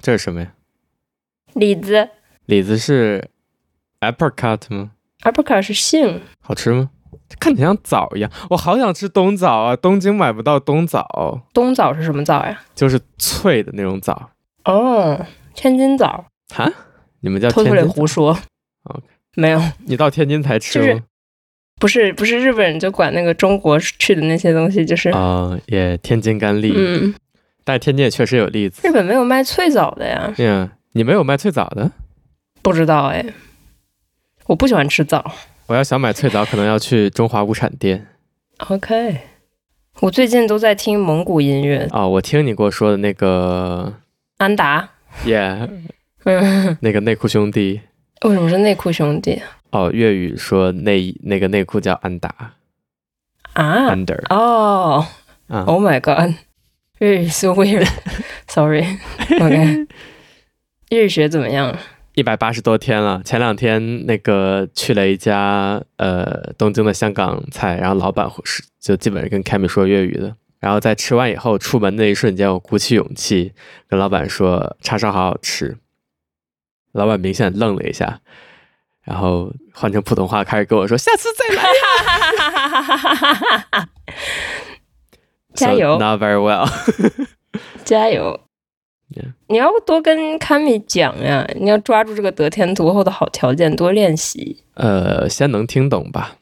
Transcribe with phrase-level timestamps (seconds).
[0.00, 0.52] 这是什么呀？
[1.54, 2.08] 李子。
[2.46, 3.28] 李子是
[4.00, 4.92] apricot 吗
[5.22, 6.20] ？apricot 是杏。
[6.40, 6.90] 好吃吗？
[7.38, 9.76] 看起来像枣一样，我好想吃冬枣啊！
[9.76, 11.42] 东京买不到冬枣。
[11.54, 12.60] 冬枣是什么枣呀？
[12.74, 14.30] 就是脆的那种枣。
[14.64, 15.24] 哦，
[15.54, 16.26] 天津枣。
[16.54, 16.68] 哈？
[17.20, 17.72] 你们叫天津？
[17.72, 18.36] 偷偷的胡说。
[19.36, 19.62] 没有。
[19.86, 20.86] 你到天津才吃吗？
[20.86, 21.02] 就是
[21.78, 27.14] 不是不是日本人就管那个中国去的那些东西就是啊，也、uh, yeah, 天津甘栗，嗯，
[27.64, 28.86] 但是天津也确实有栗子。
[28.86, 30.32] 日本没有卖脆枣的呀？
[30.38, 31.90] 嗯，你没有卖脆枣的？
[32.62, 33.24] 不知道哎，
[34.46, 35.32] 我不喜欢吃枣。
[35.66, 38.06] 我要想买脆枣，可能要去中华物产店。
[38.68, 39.20] OK，
[40.00, 43.94] 我最近都在听蒙古音乐啊，我听你给我说的那个
[44.38, 44.88] 安达
[45.24, 45.68] ，Yeah，
[46.24, 47.80] 嗯， 那个内裤兄弟，
[48.22, 49.40] 为什么是内裤兄弟？
[49.70, 52.54] 哦，粤语说内那个内裤叫安达
[53.52, 55.06] 啊，under 哦、
[55.48, 56.34] oh,，Oh my god，
[57.00, 59.86] 粤语 so weird，sorry，OK，、 okay.
[60.90, 61.76] 日语学怎么样？
[62.14, 63.22] 一百八十多天了。
[63.24, 70.36] 前两天那个去了一家呃东京的香港菜，然后老板是就基本上跟 Cammy 说粤语的。
[70.58, 73.52] 然后在吃完以后出门那一瞬间，我鼓起勇气
[73.88, 75.78] 跟老板说叉烧好好吃。
[76.92, 78.20] 老板明显愣了一下。
[79.02, 83.88] 然后换成普通话开始跟我说：“下次再来呀！”
[85.54, 86.68] 加油 Not very well，
[87.84, 88.40] 加油.
[89.48, 94.62] 你要多跟卡米讲呀，你要抓住这个得天独厚的好条件，多练习。
[94.74, 96.36] 呃，先能听懂吧？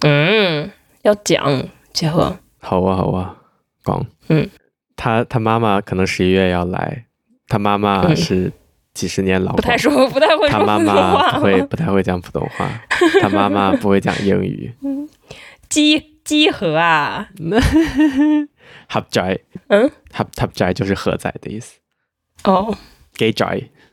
[0.00, 0.70] 嗯，
[1.02, 2.36] 要讲结合。
[2.58, 3.36] 好啊，好啊，
[3.84, 4.06] 讲。
[4.28, 4.48] 嗯，
[4.96, 7.04] 他他妈妈可能十一月要来，
[7.46, 8.52] 他妈妈是、嗯。
[8.92, 10.48] 几十年老，不太说，不太会说。
[10.48, 12.68] 他妈妈不会，不太会讲普通话。
[13.22, 14.74] 他妈妈不会讲英语。
[14.82, 15.08] 嗯，
[15.68, 17.28] 集集合啊，
[18.88, 19.40] 合仔。
[19.66, 21.80] 嗯，合合仔就是合仔的意思。
[22.44, 22.72] 哦，
[23.14, 23.44] 给仔，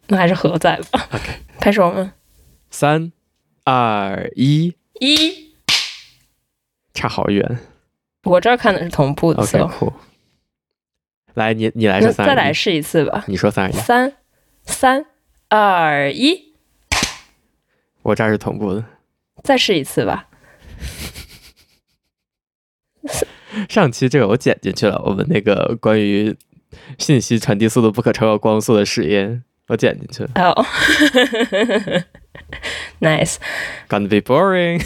[0.06, 1.08] 那还是合仔吧。
[1.14, 2.12] OK，开始我们？
[2.70, 3.12] 三
[3.64, 5.56] 二一，一，
[6.94, 7.58] 差好远。
[8.26, 9.42] 我这儿看的是同步的。
[9.42, 9.92] OK，酷。
[11.34, 13.26] 来，你你来说三，再来试一次吧。
[13.28, 14.14] 你说三二一，三。
[14.62, 15.08] 三
[15.50, 16.54] 二一，
[18.04, 18.86] 我这儿是同步的，
[19.44, 20.28] 再试一次吧。
[23.70, 26.36] 上期这个我剪进去了，我们那个关于
[26.98, 30.30] 信息传递速度不可超过光速的实验，我剪进去了。
[30.42, 30.52] 哦、
[33.02, 33.38] oh.，nice。
[33.90, 34.82] Gonna be boring。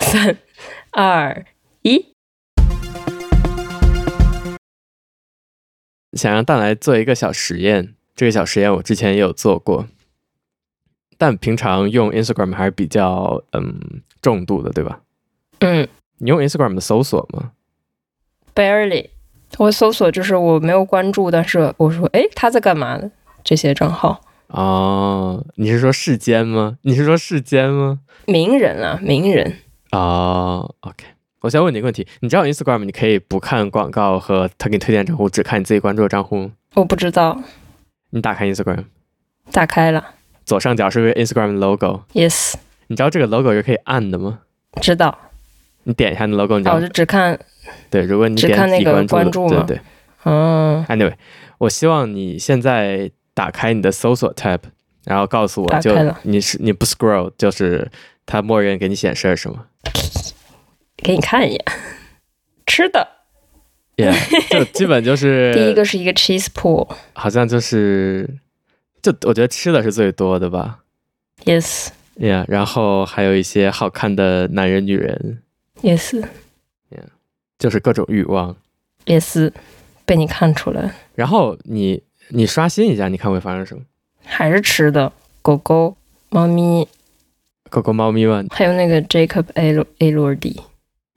[0.00, 0.38] 三
[0.92, 1.44] 二
[1.82, 2.06] 一。
[6.14, 9.86] 想让蛋来做一个小实验，这个小实验我之前也有做过，
[11.18, 15.00] 但平常用 Instagram 还是比较嗯重度的，对吧？
[15.58, 15.86] 嗯，
[16.18, 17.50] 你用 Instagram 的搜索吗
[18.54, 19.08] ？Barely，
[19.58, 23.10] 我搜索就是我没有关注，但是我说哎他在干嘛呢？
[23.44, 26.78] 这些账号哦，你是说世间吗？
[26.82, 28.00] 你是说世间吗？
[28.26, 29.58] 名人啊，名人
[29.92, 31.04] 哦，OK。
[31.40, 36.50] 我先问你一个问题，你知道 Instagram 你可以不看广告和他给你推荐账户，只看你自己关注的账户吗？
[36.74, 37.40] 我不知道。
[38.10, 38.84] 你打开 Instagram，
[39.52, 40.14] 打开了。
[40.48, 42.04] 左上角是个 Instagram logo。
[42.14, 42.54] Yes。
[42.86, 44.40] 你知道这个 logo 是可以按的吗？
[44.80, 45.16] 知道。
[45.84, 46.76] 你点一下那 logo，你知道。
[46.76, 47.38] 我就只看。
[47.90, 49.80] 对，如果你点只看那个关注，对对。
[50.24, 50.82] 嗯。
[50.88, 51.12] Anyway，
[51.58, 54.60] 我希望你现在打开你的搜索 tab，
[55.04, 57.90] 然后告诉我就你是你不 scroll，就是
[58.24, 59.66] 它默认给你显示什么。
[60.96, 61.64] 给你看一眼，
[62.66, 63.06] 吃的
[63.98, 68.38] ，Yeah，就基本就是 第一个是一个 cheese pool，好像就是，
[69.02, 70.80] 就我觉得吃的是最多的吧
[71.44, 75.42] ，Yes，Yeah，然后还有一些好看的男人、女人
[75.82, 77.04] ，Yes，Yeah，
[77.58, 78.56] 就是各种欲望
[79.06, 79.52] ，Yes，
[80.04, 80.94] 被你看出来。
[81.14, 83.82] 然后你你刷新一下，你看会发生什么？
[84.24, 85.96] 还是吃的，狗狗、
[86.28, 86.86] 猫咪，
[87.70, 88.44] 狗狗、猫咪吗？
[88.50, 90.60] 还有那个 Jacob A A 洛迪。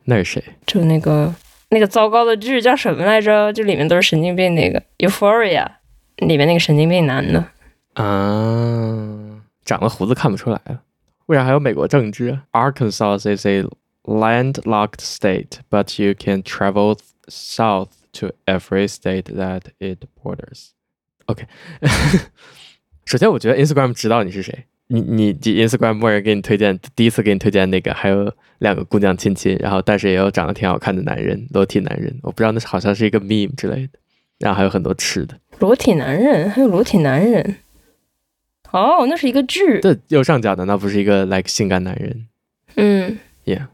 [0.05, 0.43] 那是谁？
[0.65, 1.33] 就那个
[1.69, 3.51] 那个糟糕的剧叫什么来着？
[3.53, 5.65] 就里面都是神经病那个《Euphoria》
[6.27, 7.45] 里面那个神经病男的
[7.93, 10.83] 啊，长了胡子看不出来啊。
[11.27, 13.63] 为啥还有美国政治？Arkansas is a
[14.03, 16.97] landlocked state, but you can travel
[17.27, 20.69] south to every state that it borders.
[21.27, 21.45] OK，
[23.05, 24.65] 首先我觉得 Instagram 知道你是谁。
[24.87, 33.99] 你你 Instagram 默认给你推荐，第一次给你推荐那个，还有两个姑娘亲亲，然后但是也有长得挺好看的男人，裸体男人，我不知道那好像是一个 meme 之类的，
[34.39, 35.39] 然后还有很多吃的。
[35.59, 37.55] 裸体男人，还有裸体男人，
[38.71, 39.79] 哦，那是一个剧。
[39.81, 42.27] 对右上角的那不是一个 like 性感男人？
[42.75, 43.67] 嗯，Yeah，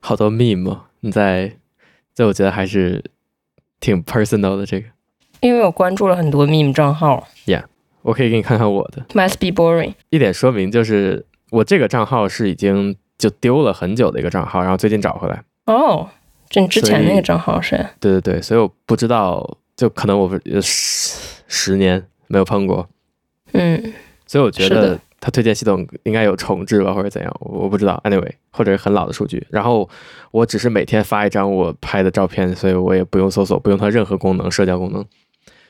[0.00, 1.56] 好多 meme，你在，
[2.14, 3.04] 这我觉得还是
[3.80, 4.86] 挺 personal 的这个。
[5.40, 7.28] 因为我关注了很多 meme 账号。
[7.44, 7.64] Yeah，
[8.00, 9.04] 我可以给你看看我的。
[9.12, 9.94] Must be boring。
[10.08, 15.44] 一点说明就是我这个账号是已经就丢了很久的一个账号，然后最近找回来。
[15.66, 16.06] 哦，oh,
[16.48, 17.76] 就你之前那个账号是？
[18.00, 20.30] 对对对，所以我不知道，就可能我
[20.62, 22.88] 十十年没有碰过。
[23.52, 23.92] 嗯。
[24.34, 28.00] 所以我觉得它推荐系统应该有重置吧，或者怎样，我不知道。
[28.02, 29.46] Anyway，或者是很老的数据。
[29.48, 29.88] 然后
[30.32, 35.04] 我只是每天发一张我拍的照片，所以我也不用搜索，不用它任何功能，社交功能。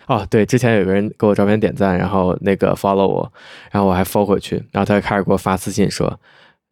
[0.07, 3.31] 哦，对，之前有个人给我照片点赞，然后那个 follow 我，
[3.71, 6.19] 然后我还 follow 回去，然后他就开始给我发私信说，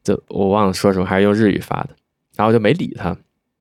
[0.02, 1.90] 就我忘了说什么，还是用日语发的，
[2.36, 3.14] 然后我就没理他。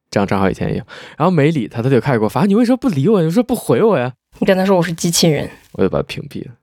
[0.09, 0.83] 这样账号以前也有，
[1.17, 3.21] 然后没理他，他就开始给我发，你为什么不理我？
[3.21, 4.13] 你说不回我呀？
[4.39, 6.53] 你跟他说我是机器人，我就把他屏蔽了。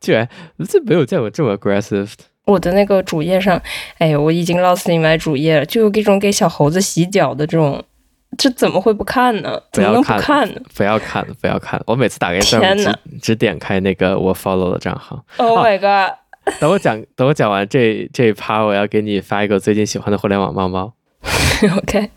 [0.00, 0.28] 居然
[0.68, 2.12] 这没有见过这么 aggressive。
[2.44, 3.60] 我的那个主页上，
[3.98, 7.82] 哎呦，我已经 lost in my 主页了，就有这种给小猴子洗脚的这种。
[8.36, 9.58] 这怎么会不看呢？
[9.72, 10.60] 怎么能不看呢？
[10.74, 11.80] 不要看，不要看！
[11.86, 15.24] 我每次打开账户只只点开那个我 follow 的账号。
[15.38, 16.18] Oh my god！
[16.60, 20.92] 等我讲，等我讲完这这一趴，我要给你发一个最近喜欢的互联网猫猫。
[21.78, 22.10] OK。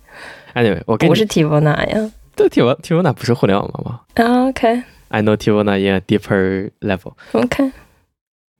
[0.55, 2.11] Anyway，我给你不是 Tivona 呀？
[2.35, 4.47] 对，Tivona Tivona 不是互联网猫猫。
[4.49, 4.83] OK。
[5.09, 7.13] I know Tivona in a deeper level。
[7.33, 7.71] OK。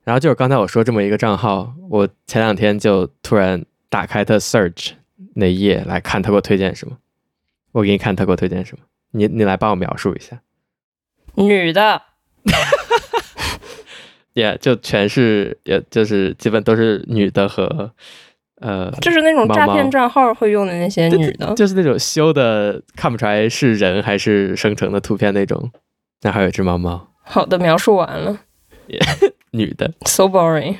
[0.04, 4.92] 然后就是刚才我说这么一个账号，我前两天就突然打开他 search
[5.34, 6.96] 那页来看他给我推荐什么。
[7.72, 10.40] 我给你看他给我推荐什么，你你来帮我描述一下。
[11.34, 12.02] 女的，
[14.32, 17.92] 也、 yeah, 就全是，也就是基本都是女的和
[18.56, 25.70] 呃，就是那种诈骗账号会用的那些女的，就是那种修的看不出来是人还是生成的图片那种。
[26.22, 27.08] 那还有一只猫猫。
[27.22, 28.40] 好的，描述完了。
[28.88, 29.92] Yeah, 女的。
[30.06, 30.76] So boring。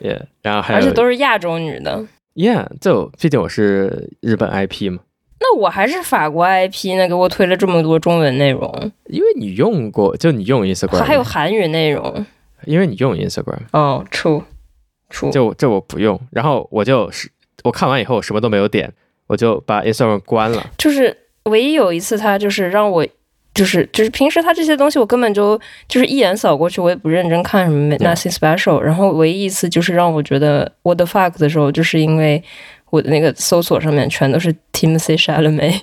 [0.00, 2.06] Yeah，然后还有，而且都是亚洲女的。
[2.34, 4.98] Yeah，就毕竟我是日本 IP 嘛。
[5.40, 12.26] 那我还是法国 IP 呢，给我推了这么多中文内容，因为你用过，就你用 Instagram，还有韩语内容，
[12.64, 13.60] 因为你用 Instagram。
[13.72, 17.30] 哦，true，true，就这我不用，然后我就是
[17.62, 18.92] 我看完以后我什么都没有点，
[19.26, 20.70] 我就把 Instagram 关了。
[20.78, 21.14] 就是
[21.44, 23.06] 唯一有一次他就是让我，
[23.54, 25.58] 就是就是平时他这些东西我根本就
[25.88, 32.42] 就是一眼扫过去，我也不认真看什么 nothing special，然后唯一一次就是让我觉得 what the fuck 的时候，就是因为。
[32.90, 35.80] 我的那个搜索上面全都是 Timothée Chalamet，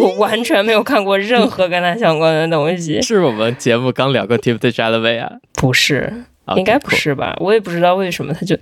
[0.00, 2.98] 我完全没有看过任何跟他相关的东西。
[3.04, 5.32] 是我们节目刚聊过 Timothée Chalamet 啊？
[5.52, 6.10] 不是
[6.56, 7.36] 应该不是吧？
[7.40, 8.56] 我也不知道为什么他就，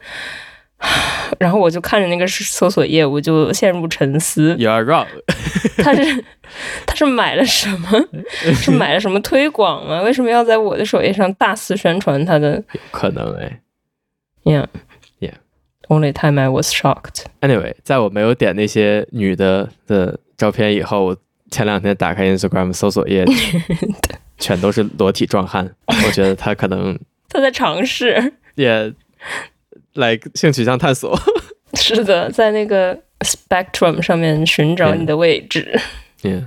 [1.40, 4.54] 然后我就看着那个搜索页，我就陷入沉思。
[4.58, 5.06] You are wrong，
[5.78, 6.24] 他是
[6.86, 7.88] 他是买了什么？
[8.54, 10.02] 是买了什么推广吗？
[10.02, 12.62] 为什么要在我的首页上大肆宣传他的？
[12.72, 13.60] 有可能哎
[14.44, 14.66] ，Yeah。
[15.88, 17.24] Only time I was shocked.
[17.42, 21.14] Anyway，在我没有点那些女的的照片以后，
[21.50, 23.22] 前两天打开 Instagram 搜索页，
[24.38, 25.70] 全都是裸体壮汉。
[25.86, 26.98] 我觉得他可能
[27.28, 28.90] 他在尝试，也
[29.94, 31.18] 来性取向探索。
[31.74, 35.78] 是的，在那个 spectrum 上面寻找你的位置。
[36.22, 36.30] Yeah.
[36.30, 36.44] Yeah.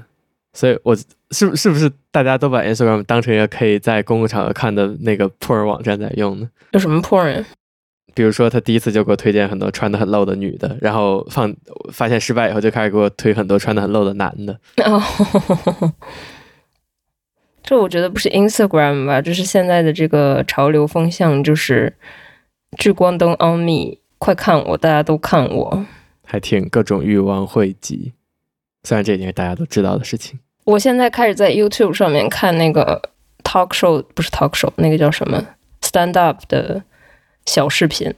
[0.54, 6.50] 所以我是是不是大家都把 Instagram 当成一个可以在公共场合看的那个 porn 网站在用呢？
[6.72, 7.46] 有什么 porn？
[8.16, 11.56] 比如说，他第一次就给我推荐很多穿的很露的女的，然后放
[11.92, 14.60] 发现失败以后，就开始给我推很多穿的很露的男的。
[14.84, 15.00] 哦，
[17.62, 21.94] 这我觉得不是 Instagram 吧，就是现在的这个潮流风向，就是
[22.78, 25.86] 聚光灯 on me，快看我，大家都看我，
[26.24, 28.14] 还挺各种欲望汇集。
[28.84, 30.40] 虽然这已经是大家都知道的事情。
[30.66, 33.10] 我现在开始在 YouTube 上面看那个
[33.44, 35.44] talk show，不是 talk show，那个叫什么
[35.82, 36.84] stand up 的。
[37.46, 38.14] 小视频、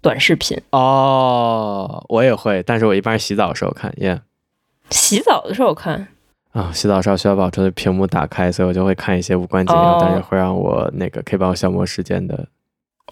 [0.00, 4.94] 短视频哦，我也会，但是我一般是洗澡的时候看，耶、yeah。
[4.94, 6.06] 洗澡的时候看
[6.52, 10.00] 啊，洗澡的时候需要把这个屏幕打开，所以我就会看一些无关紧要，oh.
[10.00, 12.46] 但是会让我那个可以帮我消磨时间的。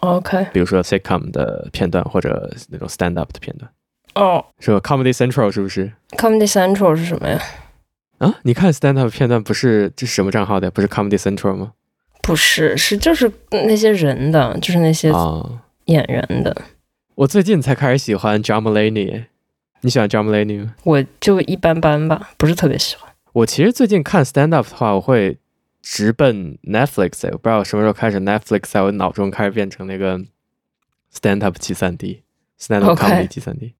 [0.01, 3.71] OK，比如说 sitcom 的片段或者那种 stand up 的片段。
[4.15, 4.45] 哦，oh.
[4.59, 7.39] 是吧？Comedy Central 是不是？Comedy Central 是什么呀？
[8.19, 10.71] 啊，你看 stand up 片段不是这是什么账号的？
[10.71, 11.73] 不是 Comedy Central 吗？
[12.21, 15.11] 不是，是就是那些人的，就是那些
[15.85, 16.51] 演员的。
[16.51, 16.65] 啊、
[17.15, 19.25] 我最近才开始喜欢 John Mulaney，
[19.81, 20.75] 你喜欢 John Mulaney 吗？
[20.83, 23.09] 我就一般般吧，不是特别喜欢。
[23.33, 25.37] 我其实最近看 stand up 的话，我会
[25.89, 30.19] 直奔 Netflix，我不知道什么时候开始 Netflix 在我脑中开始变成那个
[31.13, 33.73] stand up 七三 D，stand up comedy 七三 D。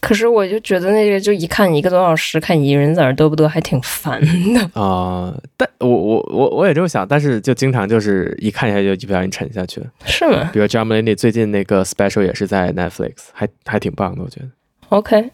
[0.00, 4.20] 可是我就觉得那个就一看一个多小时，看一个人在那嘚不嘚，还挺烦
[4.52, 5.42] 的 啊、呃。
[5.56, 9.86] 但我我我我也这么想，但是就经常就是一看一下就就不小心沉下去了。
[10.04, 10.50] 是吗？
[10.52, 14.48] 比如 Jamalini 最近那个 special 也是在 Netflix，还还挺棒的，我觉得。
[14.88, 15.30] OK，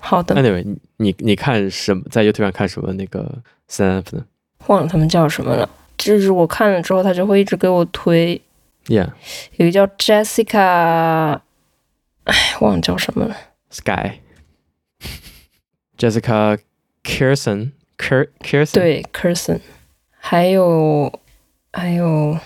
[0.00, 0.36] 好的。
[0.36, 2.04] Anyway，你你你看什么？
[2.08, 4.24] 在 YouTube 上看什么那个 stand up 的？
[4.66, 5.68] 忘了他们叫什么了。
[5.96, 8.40] 就是我看了之后，他就会一直给我推。
[8.86, 9.10] Yeah，
[9.56, 11.40] 有一个叫 Jessica，
[12.24, 13.36] 哎，忘了叫什么了。
[15.98, 16.58] Sky，Jessica
[17.02, 19.60] Kirson，Kirson，对，Kirson，
[20.18, 21.12] 还有
[21.72, 22.38] 还有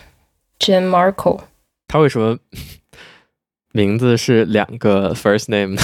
[0.59, 1.41] Jen Marco。
[1.89, 2.39] 他为什么
[3.73, 5.79] 名字是两个 first name？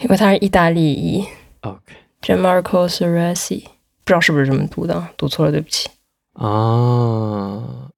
[0.00, 1.24] 因为他是意大利裔。
[1.60, 3.64] OK，Jen Marco Ceresi，
[4.08, 5.90] 不知道是不是这么读的，读错了，对不起。
[6.32, 7.90] 啊。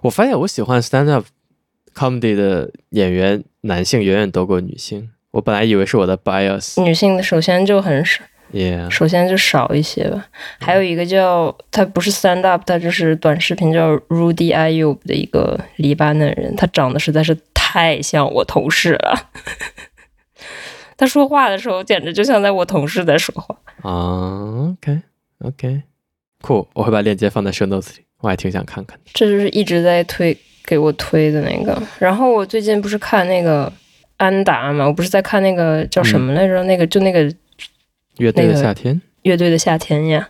[0.00, 1.26] 我发现我喜欢 stand up
[1.94, 5.10] comedy 的演员，男性远远多过女性。
[5.32, 8.88] 我本来以为是我的 bias，女性的首先就很少，Yeah.
[8.88, 10.28] 首先就少一些吧。
[10.58, 19.28] 还有一个叫他不是 stand up，他就是短视频叫 Rudy Ayub 的一个黎巴嫩人，他长得实在是太像我同事了。
[20.96, 23.54] 他说话的时候简直就像在我同事在说话。
[23.82, 24.74] 啊
[25.40, 28.04] ，OK，OK，Cool，我会把链接放在 show notes 里。
[28.20, 31.80] 我还挺想看看的，这就是一直在推给我推的那个。
[32.00, 33.72] 然后我最近不是看那个
[34.16, 36.62] 安达嘛，我不是在看那个叫什么来着？
[36.64, 37.32] 嗯、那个就那个
[38.16, 40.28] 乐队的夏天，乐队的夏天呀。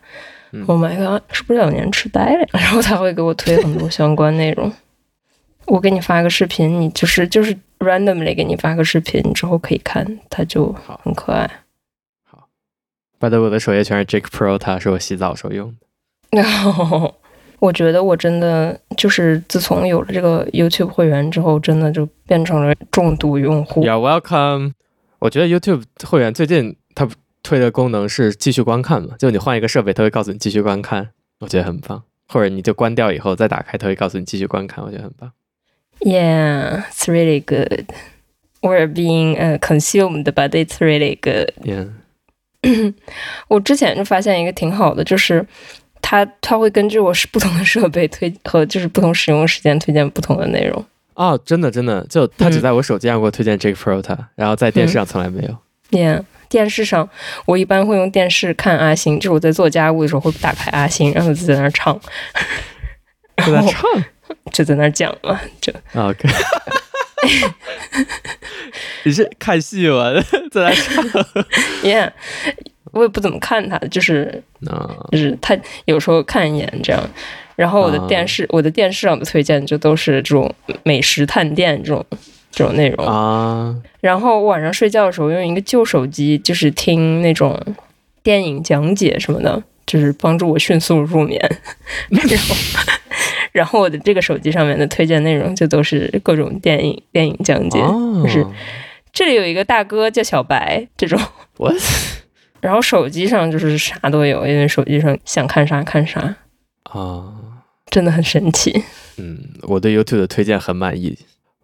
[0.53, 2.47] 嗯、Oh my god，是不是老年痴呆了？
[2.53, 4.71] 然后他会给我推很多相关内容。
[5.65, 10.71] 我给你发个视频，你就是就是 randomly 给你发个视频，你之后可以看，他就
[11.03, 11.51] 很可爱。
[13.19, 15.75] 好，拜登我的首页全是 Jake Pro，他是我洗澡时候用
[16.31, 16.43] 的。
[17.61, 23.85] 我觉得我真的就是自从有了这个 YouTube 会员之后，真的就变成了重度用户。
[23.85, 24.75] You're welcome。
[25.19, 27.09] 我觉得 YouTube 会员最近它
[27.43, 31.09] 推的功能是继续观看嘛，就你换一个设备，它会告诉你继续观看，
[31.41, 32.05] 我觉得很棒。
[32.29, 35.33] 或者你就关掉以后再打开，它会告诉你继续观看，我觉得很棒。
[36.01, 37.87] Yeah, it's really good.
[38.61, 41.55] We're being uh, consumed, but it's really good.
[41.65, 41.89] Yeah.
[43.49, 45.47] 我之前就发现一个挺好的，就是。
[46.01, 50.83] 他他会根据我是不同的设备推和就是不同使用时间推荐不同的内容
[51.15, 55.59] 哦，真的真的，就他只在我手机上给我推荐 Jake Pro，他、嗯、然后在电视上从来没有。
[55.91, 57.11] Yeah，电视上
[57.45, 62.01] 我一般会用电视看阿星，就是我在做家务的时候会打开阿星，然后就在那儿唱，
[63.45, 63.83] 就在唱，
[64.53, 66.29] 就在那儿讲嘛，就 OK。
[69.05, 70.13] 你是看戏吗
[70.51, 71.05] 在那唱？
[71.83, 72.13] Yeah。
[72.93, 77.01] 我也不怎么看他，就是，uh, 就是他有时候看一眼这样，
[77.55, 80.53] 然后我的电视，uh, 我的电视上的推荐就都是这种
[80.85, 82.05] 美食探店这种
[82.51, 83.77] 这种内容啊。
[83.77, 87.61] Uh, 然后晚上睡觉的时候用一个旧手机，就是听那种
[88.23, 91.39] 电影讲解什么的，就是帮助我迅速入眠。
[92.09, 92.57] 然后，
[93.53, 98.47] 然后我的这个手机上面的推荐内容就都是各种电影电影讲解，uh, 就是
[99.13, 101.19] 这里有一个大哥叫小白这种。
[101.57, 101.77] What?
[102.61, 107.25] 然后手机上就是啥都有，因为手机上想看啥看啥啊，uh,
[107.87, 108.83] 真的很神奇。
[109.17, 111.17] 嗯，我对 YouTube 的推荐很满意，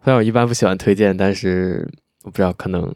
[0.03, 1.87] 虽然我一般不喜欢推荐，但是
[2.23, 2.93] 我不知道可能，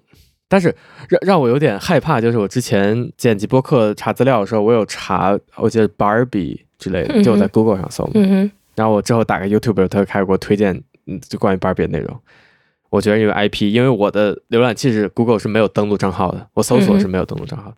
[0.48, 0.74] 但是
[1.10, 10.74] 让让我有点害怕，就是我之前剪辑播客查资料的时候，我有查，我记得 Barbie 之类的，就我在 Google 上搜，嗯哼，然后我之后打开 YouTube，他就开始给我推荐，
[11.06, 12.18] 嗯，就关于 Barbie 的内容。
[12.90, 17.76] 我觉得因为 IP，因为我的浏览器是 Google 是没有登录账号的，我搜索是没有登录账号，嗯、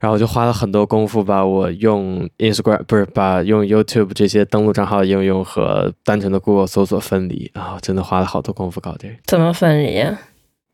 [0.00, 9.14] 然后我就花了很多功夫把我用 Instagram 不是把用 YouTube 这些登录账号的应用和单纯的 Google 搜索分离啊，真的花了好多功夫搞这个。
[9.24, 10.18] 怎么分离呀？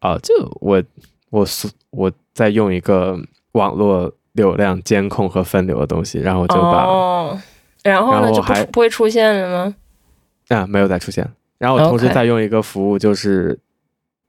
[0.01, 0.33] 啊，就
[0.63, 0.83] 我
[1.29, 1.47] 我
[1.91, 3.21] 我在用一个
[3.53, 7.39] 网络流量监控和分流的东西，然后我就把，哦、
[7.85, 9.75] 然后呢后就不不会出现了吗？
[10.49, 11.27] 啊，没有再出现。
[11.59, 13.59] 然后我同时再用一个服务，就是。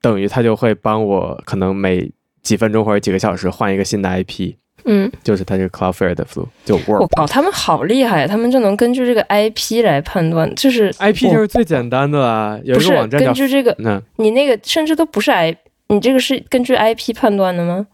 [0.01, 2.09] 等于他就会帮我，可能每
[2.41, 4.53] 几分钟或者几个小时换一个新的 IP，
[4.85, 7.01] 嗯，就是它这个 Cloudflare 的服务就 work。
[7.01, 12.57] 我靠，他们好厉害，他们就能根据这个 IP 来判断，就是 IP 就是最简单的啦。
[12.63, 15.53] 有一个网站叫根据这个，嗯，你那个甚至都不是 I，
[15.89, 17.87] 你这个是根据 IP 判断的吗？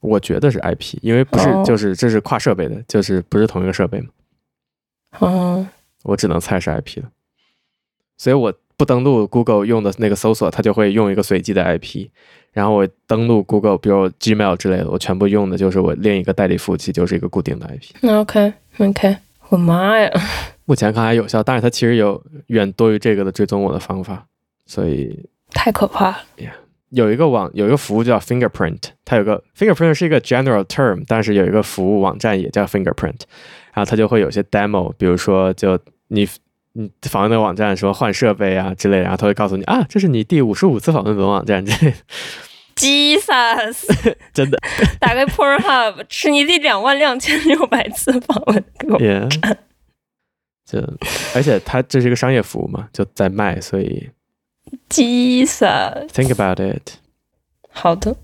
[0.00, 4.06] 我觉得是 IP，因为不是，就是这是跨设备的，就是不是同一个设备嘛。
[5.18, 5.66] 哦，
[6.04, 7.10] 我只能猜是 IP 了，
[8.16, 8.54] 所以我。
[8.80, 12.08] 不登录 Google 用的那个搜索，它就会用一个随机的 IP。
[12.50, 17.94] 然后我登录 Google，比如 Gmail 之类的，我全部用的就是我另一个代理服务器，就是一个固定的 IP。
[18.00, 19.16] 那 OK OK，
[19.50, 20.10] 我妈呀！
[20.64, 24.24] 目前看还有效，但是它其实有远多于这个的追踪我的方法，
[24.64, 26.24] 所以太可怕了。
[26.38, 26.52] Yeah.
[26.88, 33.20] 有一个网有一个服务叫 Fingerprint，它有个 Fingerprint 是一个 general term，但是有一个服务网站也叫 Fingerprint，
[33.72, 36.28] 然后它就会有些 demo，比如说就你。
[36.72, 41.96] 你访问的网站说换设备啊之类，然后他会告诉你啊，这是你第五十五次访问本网站之类的。
[42.76, 43.92] Jesus，
[44.32, 44.56] 真的。
[45.00, 48.64] 打开 Pornhub，是你第两万两千六百次访问。
[49.00, 49.56] Yeah.
[50.64, 50.78] 就
[51.34, 54.10] 而且它这是一个商业服务嘛，就在卖，所以。
[54.88, 56.06] Jesus。
[56.10, 56.92] Think about it。
[57.72, 58.14] 好的，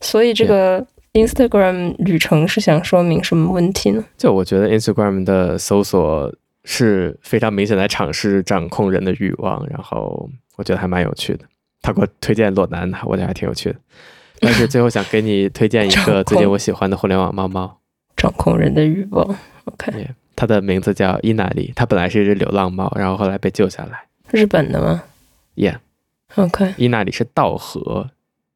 [0.00, 4.04] 所以这个 Instagram 旅程是想说明什么问题呢？
[4.16, 11.44] 就我觉得 Instagram 的搜索是非常明显的尝试掌控人的欲望，然后我觉得还蛮有趣的。
[11.82, 13.76] 他给我推荐裸男，我觉得还挺有趣的。
[14.40, 17.78] 但是最后想给你推荐一个最近我喜欢的互联网猫猫，
[18.16, 19.36] 掌控人的欲望。
[19.64, 24.04] OK，它的名字叫伊娜里，它本来是一只流浪猫，然后后来被救下来。
[24.30, 25.02] 日本的吗
[25.56, 25.76] ？Yeah。
[26.36, 28.08] OK，伊娜里是稻荷，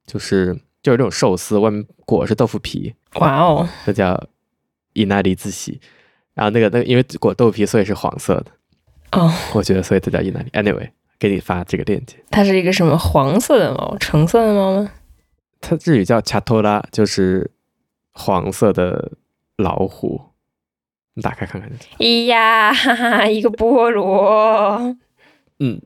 [0.07, 2.95] 就是就是这种寿司，外面裹是豆腐皮。
[3.15, 4.29] 哇哦，这叫
[4.93, 5.81] 伊娜丽自喜。
[6.35, 8.47] 然后那个那个因为裹豆腐皮，所以是黄色的。
[9.11, 10.51] 哦、oh.，我觉得所以它叫伊娜丽。
[10.51, 10.91] Anyway。
[11.19, 12.23] 给你发这个链接。
[12.31, 13.97] 它是一个什么黄色的猫？
[13.99, 14.93] 橙色的猫吗？
[15.63, 17.51] 它日语叫恰托拉，就是
[18.13, 19.13] 黄色的
[19.57, 20.21] 老虎。
[21.15, 21.69] 你打开看看。
[21.99, 24.95] 咿呀，哈哈，一个菠萝。
[25.59, 25.81] 嗯，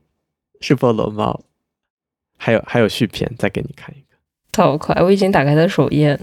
[0.60, 1.40] 是菠萝猫。
[2.36, 4.09] 还有还有续篇，再给你看一个。
[4.56, 6.18] 好快，我已经打开它的首页。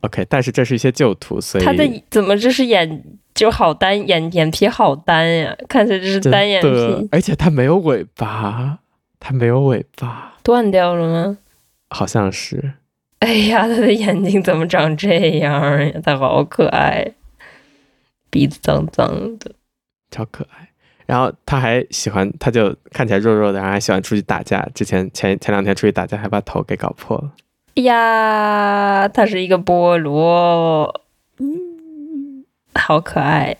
[0.00, 5.56] OK，但是这是一些旧图，所以它的怎么这是眼就好单眼眼皮好单呀？
[5.68, 8.80] 看起来这是单眼皮，而且它没有尾巴，
[9.20, 11.38] 它没有尾巴，断掉了吗？
[11.90, 12.74] 好像是。
[13.20, 16.00] 哎呀，它的眼睛怎么长这样呀？
[16.02, 17.12] 它好可爱，
[18.28, 19.52] 鼻子脏脏的，
[20.10, 20.71] 超可爱。
[21.12, 24.66] 然后他还喜欢，他就看起来弱弱的，然后还喜欢出去打架。
[24.74, 27.34] 之前前前两天出去打架，还把头给搞破了。
[27.82, 31.02] 呀，它是一个菠萝，
[31.36, 33.54] 嗯，好可爱，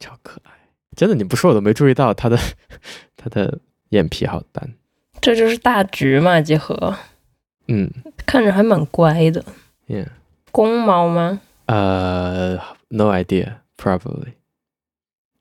[0.00, 0.50] 超可爱，
[0.96, 2.36] 真的，你不说我都没注意到它的
[3.16, 3.60] 它的
[3.90, 4.68] 眼皮好单。
[5.20, 6.96] 这就是大橘嘛，结合，
[7.68, 7.88] 嗯，
[8.26, 9.44] 看着还蛮乖的。
[9.86, 10.08] Yeah，
[10.50, 11.40] 公猫吗？
[11.66, 14.32] 呃、uh,，no idea，probably。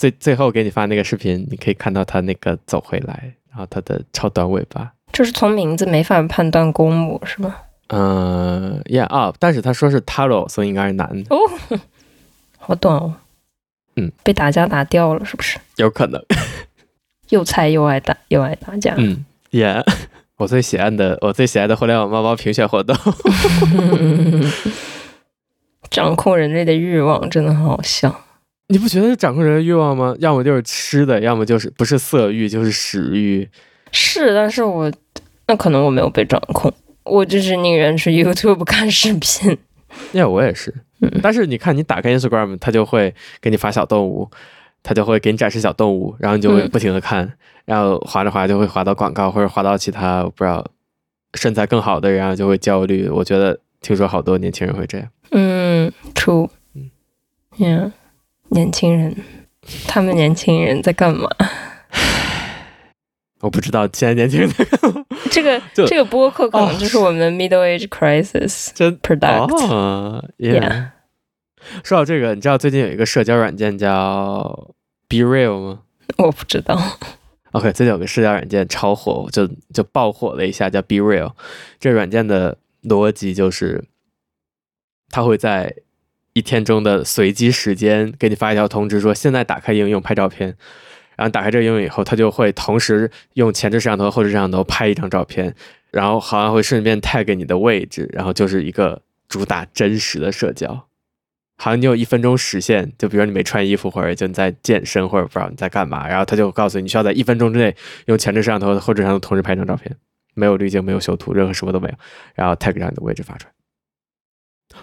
[0.02, 4.92] 最最后给你发那个视频，你可以看到它那个走回来，然后它的超短尾巴。
[5.12, 7.56] 这是从名字没法判断公母是吗？
[7.90, 11.36] 嗯，Yeah 啊，但是他说是 Taro，所以应该是男的。
[11.36, 11.38] 哦，
[12.58, 13.14] 好短哦。
[13.96, 15.60] 嗯，被打架打掉了是不是？
[15.76, 16.20] 有可能。
[17.30, 18.96] 又菜又爱打又爱打架。
[18.98, 19.86] 嗯，Yeah，
[20.38, 22.98] 我最喜爱的我最喜爱的互联网猫猫评选活动。
[25.92, 28.22] 掌控人类的欲望真的很好笑。
[28.72, 30.16] 你不觉得是掌控人的欲望吗？
[30.20, 33.48] 要么就是吃的，要么就是不是色欲就是食欲。
[33.92, 34.90] 是，但是我
[35.48, 36.72] 那可能我没有被掌控。
[37.04, 39.58] 我就是宁愿去 YouTube 看视频，
[40.14, 40.74] 因为我也是。
[41.02, 44.30] 嗯，但是你看，你打开 Instagram，它就会给你发小动物，
[44.82, 47.34] 它就会给你展示小动物，然后你就会不停的看，嗯、
[47.66, 50.66] 然后滑着滑就会滑到广告，或者滑到其他我不知道
[51.34, 53.10] 身材更好的人，然后就会焦虑。
[53.10, 55.08] 我觉得听说好多年轻人会这样。
[55.32, 56.50] 嗯，True。
[56.76, 56.90] 嗯
[57.58, 57.92] ，Yeah，
[58.52, 59.16] 年轻人，
[59.88, 61.30] 他们年轻人在干嘛？
[63.42, 65.06] 我不知道现在年轻人在干嘛。
[65.32, 69.68] 这个 这个播客可能就是我们的 middle age crisis 真 product。
[69.68, 70.90] 哦，yeah。
[71.84, 74.70] 说到这个，你知道最近有一个社交软件叫
[75.08, 75.82] Be Real 吗？
[76.18, 76.80] 我不知道。
[77.52, 81.34] OK，最近有个社交软件超火，就就爆火了一下，叫 Be Real。
[81.80, 83.86] 这软件的逻辑就是，
[85.10, 85.76] 它会在
[86.34, 90.56] 一天中的随机时间给你发一条通知，说现在打开应用拍照片。
[91.18, 95.54] 然后打开这个应用以后，它就会同时用前置摄像头、后置摄像头拍一张照片，
[95.92, 100.88] 然后好像会顺便 tag 你的位置，然后就是一个主打真实的社交。
[101.58, 109.96] 好像你有一分钟时限，就比如你没穿衣服，或者就你在健身，或者不知道你在干嘛，然后他就告诉你，你需要在一分钟之内用前置摄像头、后置摄像头同时拍一张照片，
[110.34, 111.96] 没有滤镜、没有修图，任何什么都没有，
[112.34, 113.54] 然后 tag 上你的位置发出来。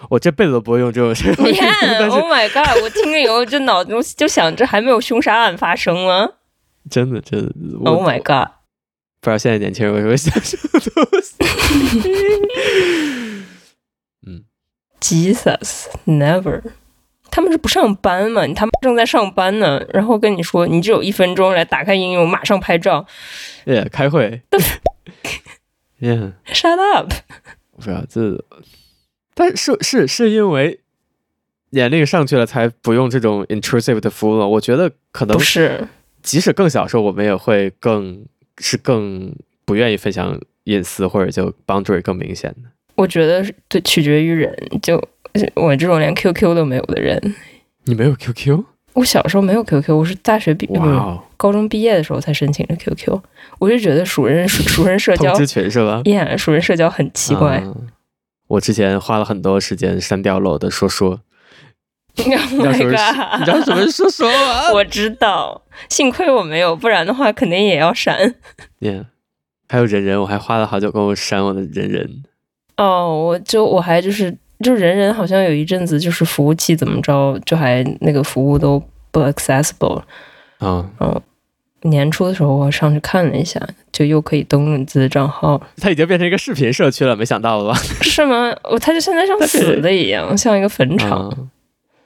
[0.09, 1.29] 我这辈子都不会用这种事。
[1.37, 2.81] 你看， Oh my God！
[2.83, 6.29] 我听了以后就脑中就想，这还没有凶杀案发生吗？
[6.89, 7.51] 真的，真的。
[7.85, 8.53] Oh my God！
[9.21, 10.57] 不知道现在年轻人为什么想这
[10.89, 11.35] 种东西。
[14.25, 14.45] 嗯
[14.99, 16.63] ，Jesus，Never！
[17.29, 18.47] 他们是不上班吗？
[18.55, 23.05] 他们正在上班呢，然后跟你说，你只有一分钟来打开应用，马上拍照。
[23.65, 24.41] Yeah，开会。
[26.01, 27.13] Yeah，Shut up！
[27.75, 28.43] 不知道这。
[29.39, 30.81] 但是是是因为
[31.69, 34.45] 年龄上去了才不用这种 intrusive 的服务了。
[34.45, 35.87] 我觉得可能不是，
[36.21, 38.25] 即使更小时候，我们也会更
[38.57, 42.69] 是更不愿意分享隐私，或者就 boundary 更明显的。
[42.95, 44.53] 我觉得对，取决于人。
[44.81, 45.01] 就
[45.53, 47.33] 我这种连 QQ 都没有的人，
[47.85, 48.61] 你没有 QQ？
[48.91, 53.17] 我小时候没有 QQ，我是大学毕业、wow，高中毕业的时候才申请的 QQ。
[53.59, 56.01] 我就觉得熟人熟人社交，通知群是吧？
[56.05, 57.61] 呀，熟人社交很奇怪。
[57.63, 57.87] 嗯
[58.49, 61.21] 我之前花了很多时间删掉了我的说说。
[62.19, 62.91] 你知道什么？
[63.39, 64.71] 你知道什么是说说吗？
[64.75, 68.35] 我知道，幸亏我没有，不然的话肯定也要删。
[68.81, 69.05] Yeah，
[69.69, 72.23] 还有人人，我还花了好久跟我删我的人人。
[72.75, 80.01] 哦，我就我还就是就人人好像有一阵子就是服务器怎么着，就还那个服务都不 accessible。
[80.57, 81.21] 啊，嗯，
[81.81, 83.59] 年初的时候我上去看了一下，
[83.91, 85.61] 就又可以登录你自己的账号。
[85.77, 87.73] 它已经变成一个视频社区了，没想到吧？
[88.01, 88.53] 是吗？
[88.63, 91.33] 我它就现在像死的一样，像一个坟场。
[91.37, 91.49] 嗯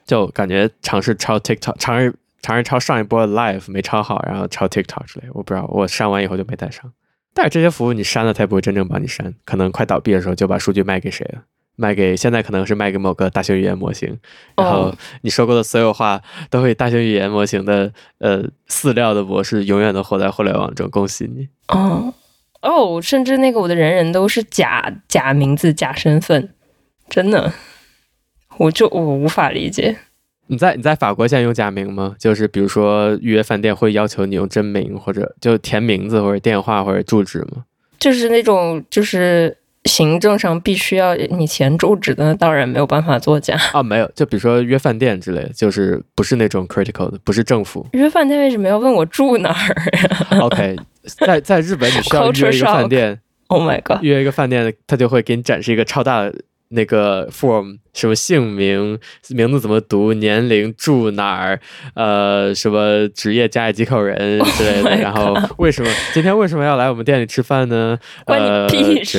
[0.06, 6.92] 就感觉尝试抄 TikTok，尝试尝试抄上一波的 Live 没抄好，然后抄 TikTok 之类，我不知道，我删完以后就没再上。
[7.32, 11.40] 但是这些服务你删了，它也不会真正帮你删，可能快倒闭的时候就把数据卖给谁了，
[11.76, 14.18] 卖给现在可能是卖给某个大型语言模型，
[14.56, 21.48] 然后你说过的所有话都会大型语言模型的呃饲料的模式永远的活在互联网中，恭喜你。
[21.68, 22.14] 哦
[22.62, 26.50] 哦，甚至那个我的人人都是假假名字假身份，
[27.08, 27.52] 真的。
[28.56, 29.96] 我就我无法理解，
[30.46, 32.14] 你在你在法国现在用假名吗？
[32.18, 37.64] 就是比如说预约饭店会要求你用真名，或者就填名字或者电话或者住址吗？
[37.98, 43.82] 就是那种就是行政上必须要你填住址的，当然没有办法作假啊。
[43.82, 56.34] 没有，就比如说约饭店之类的，就是不是那种 critical 的，不是政府约饭店为什么要问我住哪儿？OK，在在日本你需要约一个饭店， Oh my god，约一个饭店，他就会给你展示一个超大的。
[56.74, 58.98] 那个 form 什么姓名、
[59.30, 61.60] 名字怎么读、年龄、住哪儿、
[61.94, 64.16] 呃，什么职业、家里几口人
[64.56, 64.90] 之类的。
[64.90, 67.98] Oh、然后为什么今天为什么要来我们店里吃饭呢？
[68.26, 69.18] 关你屁事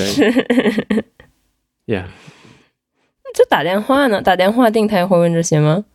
[1.87, 2.05] ！Yeah，
[3.33, 4.21] 就打电话呢？
[4.21, 5.85] 打电话订台会问这些吗？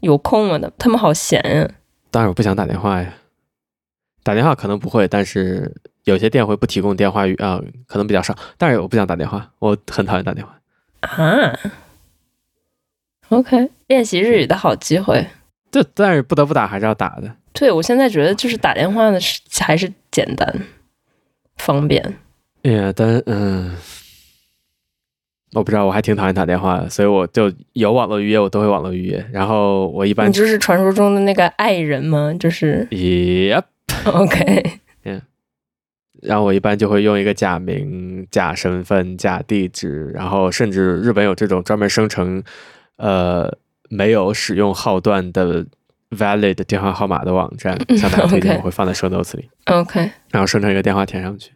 [0.00, 0.58] 有空吗？
[0.78, 1.70] 他们好闲呀、啊。
[2.10, 3.14] 当然我不想打电话呀。
[4.24, 8.36] 打电话可能不会，但是有些店会不提供电话语啊、呃，可能比较少。
[8.56, 10.56] 但是我不想打电话，我很讨厌打电话。
[11.02, 11.58] 啊
[13.28, 15.26] ，OK，练习日语的好机会。
[15.70, 17.34] 这但是不得不打还是要打的。
[17.52, 20.62] 对，我现在觉得就是打电话的是还是简单
[21.56, 22.02] 方便。
[22.62, 23.74] 哎呀，但嗯，
[25.52, 29.26] 我不知道，我还挺讨厌打电话的，所以我就有网络预约我都会网络预约。
[29.32, 32.32] 然后我一般你就是传说中的那个爱人吗？
[32.38, 34.80] 就是，Yep，OK。
[36.22, 42.42] 然后我一般就会用一个假名、假身份、假地址，然后甚至日本有这种专门生成，
[42.96, 43.52] 呃，
[43.90, 45.66] 没有使用号段的
[46.10, 49.50] valid 电话号码的网站，向大家 推荐，我会放在 show notes 里。
[49.66, 50.10] OK。
[50.30, 51.50] 然后生成一个电话填上去。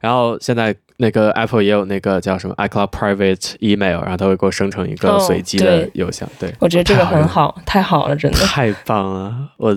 [0.00, 6.28] 然后现在那个 Apple 也有那个叫什么 iCloud Private Email，然后它会给我生成一个随机的邮箱。
[6.38, 8.38] 对，我觉得这个很好，太好了，真的。
[8.40, 9.74] 太棒了，我。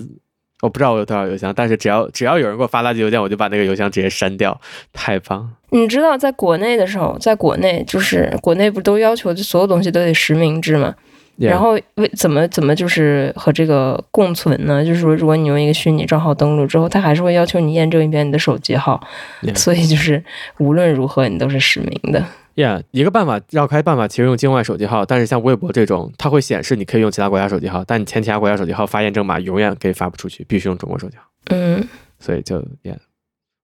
[0.65, 4.59] 我不知道我有多少邮箱，但是只要只要有人给我发垃圾邮件，我就把那个邮箱直接删掉，
[4.91, 5.47] 太棒！
[5.69, 10.95] 你知道，在国内的时候，在国内就是国内不都要求就所有东西都得实名制吗
[11.37, 14.83] 然后为怎么怎么就是和这个共存呢？
[14.85, 19.05] 就是说，如果你用一个虚拟账号登录之后，它还是会要求你验证一遍你的手机号.
[19.53, 20.23] 所以就是
[20.59, 22.25] 无论如何你都是实名的。
[22.55, 31.23] Yeah，一个办法绕开办法，其实用境外手机号，但是像微博这种，它会显示你可以用其他国家手机号，但你前其他国家手机号发验证码永远可以发不出去，必须用中国手机号。
[31.49, 31.85] 嗯，
[32.17, 32.97] 所以就也、yeah,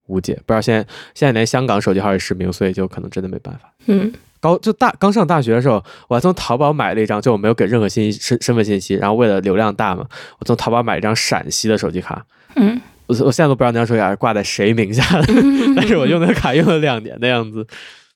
[0.07, 0.33] 无解。
[0.45, 3.73] 不知道现在现在连香港手机号也实名，所以就可能真的没办法。
[3.85, 10.05] 嗯，高就大刚上大学的时候，我还从淘宝买了一张，就我没有给任何信息身身份信息，然后为了流量大嘛，
[10.39, 12.25] 我从淘宝买一张陕西的手机卡。
[12.55, 17.65] 嗯，我我现在都不知道那张手机卡是挂在谁名下的，嗯、 但是我用那个卡用了两年的样子。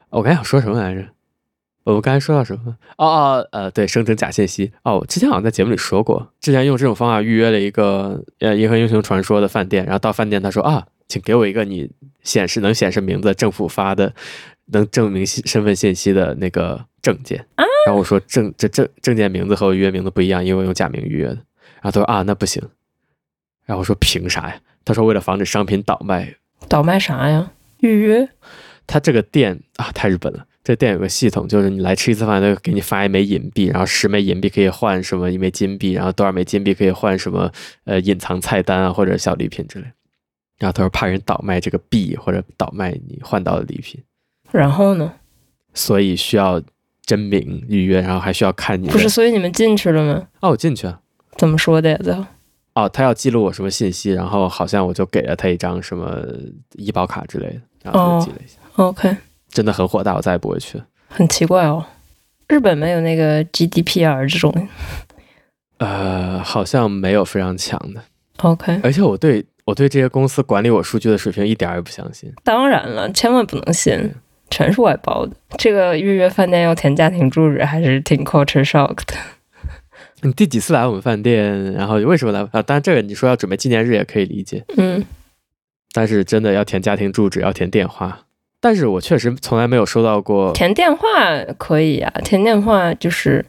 [0.09, 1.05] 我刚想说什么来着？
[1.83, 2.75] 我们刚才说到什么？
[2.97, 4.71] 哦哦，呃，对，生成假信息。
[4.81, 11.91] 哦，之前好像在节目里说过，之前用这种方法预约了一个呃《银河英雄传说》的饭店，然后到饭店他说啊，请给我一个你
[12.23, 14.11] 显示能显示名字、政府发的
[14.71, 17.45] 能证明身份信息的那个证件。
[17.85, 21.35] 然后我说证这证证件名字和我预约名字不一样，因为我用假名预约的。
[21.35, 22.61] 然后他说啊，那不行。
[23.65, 24.59] 然后我说凭啥呀？
[24.83, 26.35] 他说为了防止商品倒卖。
[26.67, 27.51] 倒卖啥呀？
[27.79, 28.27] 预约？
[28.87, 30.45] 他这个店啊，太日本了。
[30.63, 37.51] 这店有个系统，就是你来吃一次饭，他给你发一枚银币，然后十枚银币可以换什么一枚金币，然后多少枚金币可以换什么
[37.83, 39.85] 呃隐藏菜单啊或者小礼品之类。
[40.57, 44.01] 然后他说怕人倒卖这个币或者倒卖你换到的礼品。
[44.51, 45.13] 然后呢？
[45.73, 46.61] 所以需要
[47.05, 48.87] 真名预约，然后还需要看你。
[48.87, 50.27] 不是，所以你们进去了吗？
[50.41, 51.01] 哦，我进去了。
[51.37, 51.99] 怎么说的呀？
[52.01, 52.25] 最后？
[52.75, 56.21] 哦，他要记录我什么信息，然后好像我就给了他一张什么
[56.73, 58.57] 医保卡之类的，然后就记了一下。
[58.75, 59.15] 哦，OK。
[59.49, 60.85] 真的很火大，我再也不会去了。
[61.07, 61.85] 很奇怪哦，
[62.47, 64.67] 日本没有那个 GDPR 这种，
[65.77, 68.01] 呃，好像没有非常强的。
[68.41, 72.29] OK，而且我对我对这些公司管理我数据的水平一点儿也不相信。
[72.43, 74.13] 当然了，千万不能信，
[74.55, 75.35] 全是外包的。
[75.57, 79.13] 这个预约饭店要填家庭住址，还是挺 culture shock 的。
[80.23, 81.73] 你第几次来我们饭店？
[81.73, 82.61] 然后为什么来啊？
[82.61, 84.63] 当然，这个你说要准备纪念日也可以理解。
[84.77, 85.03] 嗯，
[85.91, 88.21] 但是真的要填家庭住址，要填电话。
[88.61, 90.53] 但是我确实从来没有收到过。
[90.53, 91.05] 填电话
[91.57, 93.45] 可以啊，填电话就是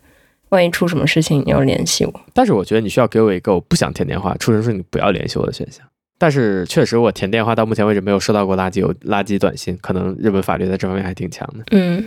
[0.48, 2.20] 万一出什么事情你要联系我。
[2.34, 5.86] 但是我觉得你需要给我一个我不想填电话，出什么事你不要联系我的选项。
[6.18, 11.64] 但是确实我填电话到目前为止没有收到过垃圾邮、垃圾短信，可能日本法律在这方面还挺强的。
[11.70, 12.04] 嗯，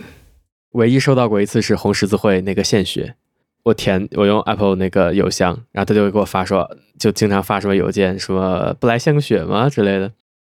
[0.72, 3.14] 唯一收到过一次是红十字会那个献血。
[3.62, 6.68] 我填我用 Apple 那个邮箱，然后他就会给我发说，
[6.98, 10.10] 就经常发什么邮件，什么不来献个血吗之类的，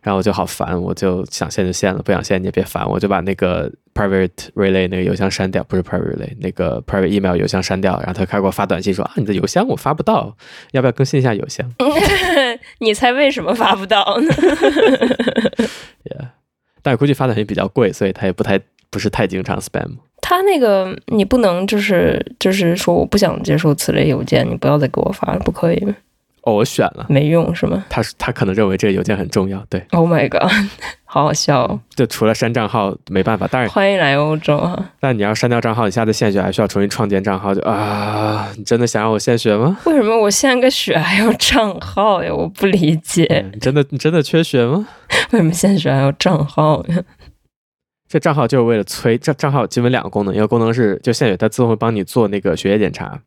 [0.02, 10.36] 然后我就好烦，我就想限就限了，不想限你也别烦，我就把那个 private relay 那个邮箱删掉，不是 private relay 那个 private email 邮箱删掉，然后他开始给我发短信说啊，你的邮箱我发不到，
[10.72, 11.72] 要不要更新一下邮箱？
[12.80, 14.34] 你猜为什么发不到呢？
[16.04, 16.30] Yeah，
[16.82, 18.60] 但估计发短信比较贵，所以他也不太
[18.90, 19.98] 不是太经常 spam。
[20.20, 25.96] 他那个你不能就是就是说我不想接受此类邮件，你不要再给我发了，不可以吗？
[26.44, 27.86] 哦，我选了，没用是吗？
[27.90, 29.86] 他他可能认为这个邮件很重要，对。
[29.92, 30.50] Oh my god，
[31.06, 31.80] 好好笑哦！
[31.96, 34.92] 就除了删账号没办法，当然欢迎来欧洲啊！
[35.00, 39.78] 但你要删掉账号，你下次献血还需要重新创建账号，就啊，你真的想让我献血吗？
[39.86, 42.34] 为什么我献个血还要账号呀？
[42.34, 43.26] 我不理解。
[43.26, 44.88] 嗯，你真的你真的缺血吗？
[45.32, 46.98] 为什么献血还要账号呀？
[48.10, 53.20] 这账号就是为了催，这账号基本两个功能，一个功能是就献血，它自动会帮你做那个血液检查，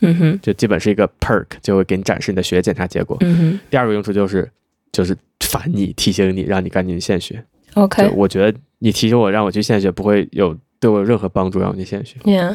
[0.00, 3.16] 嗯哼，就基本是一个 perk，就会给你展示你的血液检查结果。
[3.20, 4.50] 嗯哼，第二个用处就是
[4.92, 7.44] 就是烦你，提醒你，让你赶紧献血。
[7.74, 12.16] OK，我觉得你提醒我让我去献血不会有对我有任何帮助，让我去献血。
[12.24, 12.54] Yeah，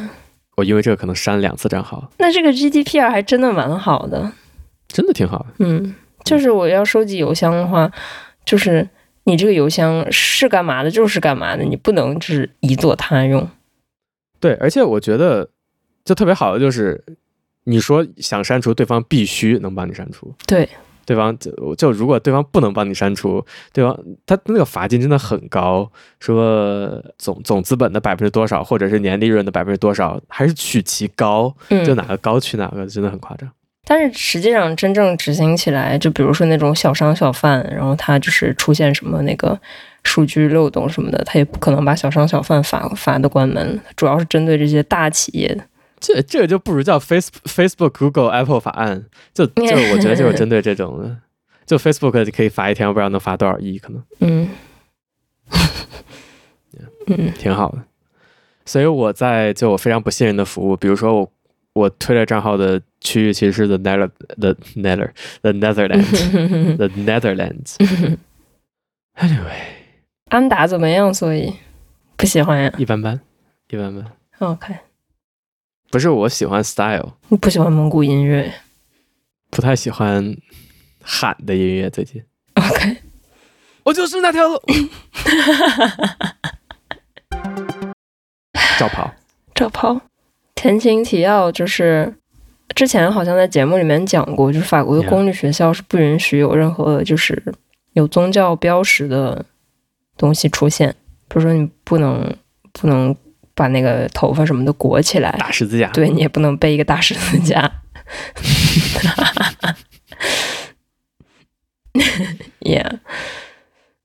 [0.56, 2.10] 我因为这个可能删两次账号。
[2.18, 4.32] 那这个 GDPR 还真的蛮好的，
[4.88, 5.46] 真的挺好的。
[5.60, 7.90] 嗯，就是我要收集邮箱的话，
[8.44, 8.88] 就是。
[9.28, 10.90] 你这个邮箱是干嘛的？
[10.92, 13.50] 就是干嘛的，你不能是移作他用。
[14.38, 15.48] 对，而且我觉得
[16.04, 17.02] 就特别好的就是，
[17.68, 20.32] 你说想删除，对方必须能帮你删除。
[20.46, 20.68] 对，
[21.04, 31.52] 对方就就如果对方不能帮你删除，对方他那个罚金真的很高，说总总资本的百分之多少，或者是年利润的百分之多少，还是取其高，
[31.84, 33.50] 就哪个高取哪个，真的很夸张。
[33.88, 39.56] 但是实际上真正执行起来，就比如说那种小商小贩，然后他就是出现什么那个
[40.02, 45.64] 数据漏洞什么的，他也不可能把小商小贩罚罚的关门，主要是针对这些大企业的。
[45.98, 51.16] 这这个就不如叫 Face Facebook Google Apple 法案，就就我觉得就是针对这种的，
[51.64, 54.02] 就 Facebook 可以罚一天，我不知道能罚多少亿，可能。
[54.20, 54.48] 嗯，
[57.06, 57.84] 嗯，挺好的。
[58.64, 61.32] 所以我在就我非常不信任的服务，比如说我。
[61.76, 65.10] 我推了账号的区域其实是 the Nether the Nether
[65.42, 66.08] the Netherlands
[66.78, 67.76] the Netherlands。
[69.18, 69.60] Anyway，
[70.30, 71.12] 安达怎么样？
[71.12, 71.52] 所以
[72.16, 72.72] 不喜欢呀？
[72.78, 73.20] 一般般，
[73.68, 74.10] 一般般。
[74.38, 74.74] OK，
[75.90, 78.52] 不是我喜欢 style，你不喜欢蒙古音乐，
[79.50, 80.36] 不太喜欢
[81.00, 81.88] 喊的音乐。
[81.88, 82.22] 最近
[82.54, 82.96] OK，
[83.84, 84.60] 我就是那条路。
[88.78, 89.14] 照跑，
[89.54, 90.00] 照跑。
[90.56, 92.14] 前情提要就是，
[92.74, 97.42] 之前好像在节目里面讲过，就是法国的公立学校是不允许有任何就是
[97.92, 99.46] 有宗教标识的
[100.16, 100.94] 东西出现，
[101.28, 102.36] 比如说你不能
[102.72, 103.16] 不能
[103.56, 107.68] 把那个头发什么的裹起来，大十字架，对，你也不能背一个大十字架。
[112.60, 112.98] Yeah，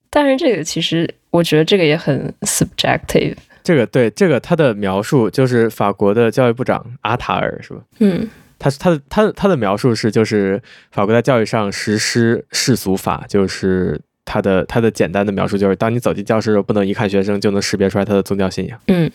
[0.09, 3.35] 但是这个其实我觉得这个也很 subjective。
[3.63, 7.81] 这个对这个他的描述就是法国的教育部长阿塔尔是吧？
[7.99, 10.61] 嗯，他他的他的他的描述是就是
[10.91, 18.79] 法国在教育上实施世俗法，就是他的他的简单的描述就是当你走进教室的时候，不能一看学生就能识别出来他的宗教信仰。
[18.87, 19.11] 嗯，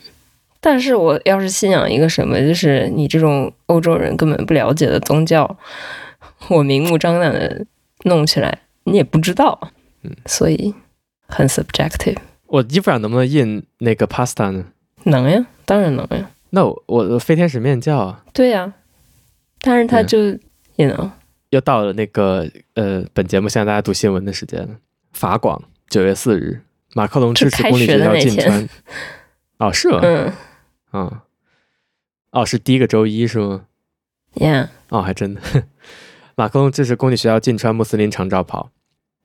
[0.66, 5.56] 但是我要是信仰一个什么，就是你这种欧洲人根本不了解的宗教，
[6.48, 7.64] 我明目张胆的
[8.02, 9.70] 弄起来，你也不知道。
[10.02, 10.74] 嗯，所以
[11.28, 12.16] 很 subjective。
[12.48, 14.64] 我衣服上能不能印那个 pasta 呢？
[15.04, 16.28] 能呀，当然能呀。
[16.50, 18.24] 那我我飞天使面教啊。
[18.32, 18.72] 对呀，
[19.60, 20.18] 但是他就
[20.74, 21.12] 也能、嗯
[21.50, 24.68] 又到了那个呃，本节目向大家读新闻的时间了。
[25.12, 26.60] 法广九月四日，
[26.94, 28.68] 马克龙支持公立学校禁穿。
[29.58, 30.00] 哦，是吗？
[30.02, 30.32] 嗯。
[30.96, 31.20] 哦，
[32.30, 33.66] 哦，是第一个周一是吗
[34.34, 34.68] ？Yeah。
[34.88, 35.40] 哦，还真的。
[36.34, 38.70] 马克龙支持公立学校禁穿穆斯林长罩袍。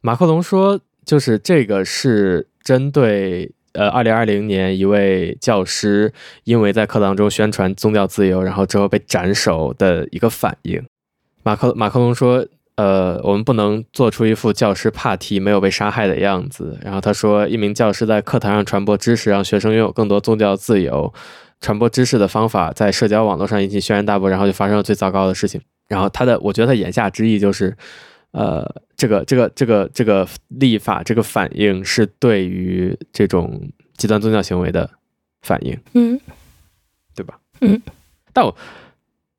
[0.01, 2.47] 马克龙说，就是这个是。
[2.63, 10.79] 针对呃，二零二零年一位教师因为在课堂中宣传宗教自由，然后之后被斩首的一个反应，
[11.41, 16.77] 马克马克龙说，呃，我们不能做出一副教师怕题没有被杀害的样子。
[16.84, 21.12] 然后他说，一名教师在课堂上传播知识，让学生拥有更多宗教自由。
[21.62, 25.62] 传播知识的方法在社交网络上引起轩然大波，然后就发生了最糟糕的事情。
[25.88, 27.78] 然后他的，我觉得他言下之意就是，
[28.32, 34.89] 呃，这个这个这个这个立法这个反应是对于这种极端宗教行为的
[35.41, 36.19] 反应，嗯，
[37.13, 37.38] 对吧？
[37.60, 37.80] 嗯，
[38.34, 38.56] 但我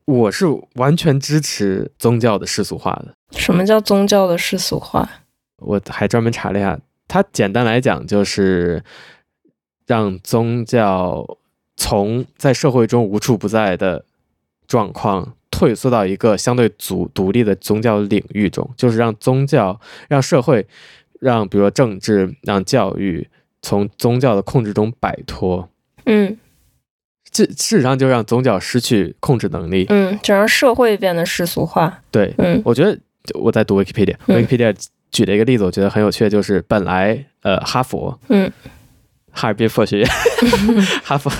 [0.05, 3.15] 我是完全支持宗教的世俗化的。
[3.37, 5.09] 什么叫宗教的世俗化？
[5.57, 8.85] 我还专门查了一下，它简单来讲就是
[9.87, 11.39] 让宗教。
[11.77, 14.05] 从在社会中无处不在的
[14.67, 20.67] 状况退缩到一个相对独独立的宗教领域中，就是让宗教、让社会、
[21.21, 23.29] 让比如说政治、让教育
[23.61, 25.69] 从宗教的控制中摆脱。
[26.07, 26.39] 嗯，
[27.31, 29.87] 这事实上就让宗教失去控制能力。
[29.89, 32.03] 嗯，就让社会变得世俗化。
[32.11, 32.99] 对，嗯，我觉得
[33.35, 34.77] 我在读 Wikipedia，Wikipedia、嗯、
[35.11, 38.51] 举了一个例子，我觉得很有趣，就是本来呃哈佛，嗯。
[39.33, 40.09] 哈尔滨佛学院，
[41.03, 41.31] 哈佛，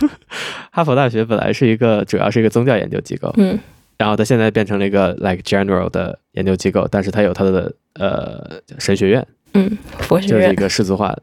[0.71, 3.59] 哈佛大学本来是一个主要是一个宗教研究机构，嗯，
[3.99, 10.41] 然后它现在变成了一个 like general 的研究机构，但是它有它的呃神学院，嗯，佛学院。
[10.41, 11.17] 就是一个世俗化，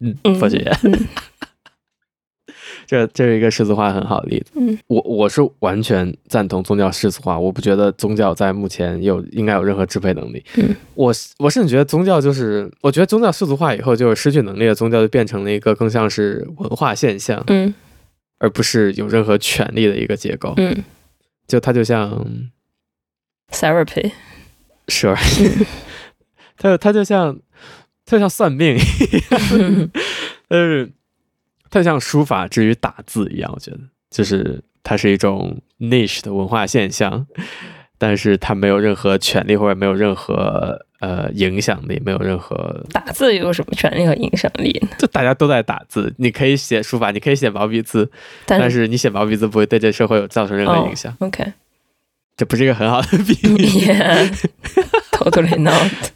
[0.00, 0.78] 嗯， 佛学院。
[0.82, 1.08] 嗯
[2.90, 4.50] 这这是一个世俗化很好的例子。
[4.56, 10.44] 嗯，我我是完全赞同宗教世俗化，我不觉得宗教在目前有应该有任何支配能力。
[10.56, 17.72] 嗯，我我甚至觉得宗教就是，我觉得宗教世俗化以后就是失去能力的宗教就变成了一个更像是文化现象，嗯，
[18.38, 20.52] 而不是有任何权利的一个结构。
[20.56, 20.82] 嗯，
[21.46, 22.26] 就它就像
[23.52, 25.16] therapy，sure，
[26.58, 27.38] 它它就像
[28.04, 28.80] 它就像算命一
[29.30, 29.90] 样，
[30.48, 30.92] 嗯。
[31.70, 33.78] 它像书法之于打字一样，我觉得
[34.10, 37.26] 就是它是一种 niche 的文化现象，
[37.96, 44.88] 但是它没有任何权利或者没有任何呃影响力，没有任何打字有什么权利和影响力呢？
[44.98, 48.10] 就大家都在打字，你可以写书法，你可以写毛笔字，
[48.46, 51.14] 但是，你写毛笔字不会对这社会有造成任何影响。
[51.20, 51.52] Oh, OK，
[52.36, 53.56] 这不是一个很好的比喻。
[53.86, 56.10] Yeah，totally not。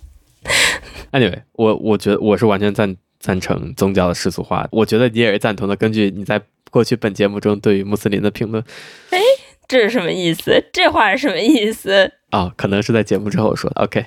[1.13, 2.97] Anyway，我我觉得我是完全赞。
[3.25, 5.75] 赞成宗教的世俗化，我觉得你也是赞同的。
[5.75, 6.39] 根据你在
[6.71, 8.63] 过去本节目中对于穆斯林的评论，
[9.09, 9.19] 哎，
[9.67, 10.63] 这是什么意思？
[10.71, 12.13] 这话是什么意思？
[12.33, 13.81] 哦，可能是在节目之后说的。
[13.81, 14.05] OK，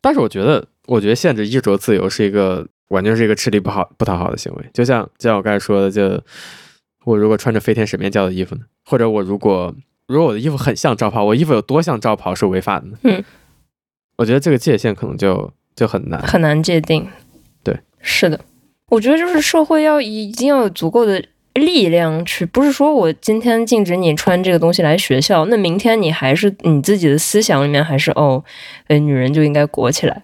[0.00, 4.64] 但是我觉得，我觉得限制衣着自由是一个完全是一个吃力不好不讨好的行为。
[4.74, 6.20] 就像就像我刚才说的，就
[7.04, 9.72] 我如果穿着飞天神面教的衣服呢，或者我如果
[10.08, 12.98] 如果我的衣服很像罩袍，我衣服有多像罩袍是违法的呢？
[13.04, 13.24] 嗯，
[14.16, 17.08] 我觉得这个界限可能就就很难很难界定。
[17.62, 18.40] 对，是的。
[18.88, 21.22] 我觉得就是社会要已经要有足够的
[21.54, 28.44] 力量去，不是说我今天禁止你穿这个东西来学校，那明天你还是你自己的思想里面还是哦，
[28.88, 30.22] 呃，女人就应该裹起来，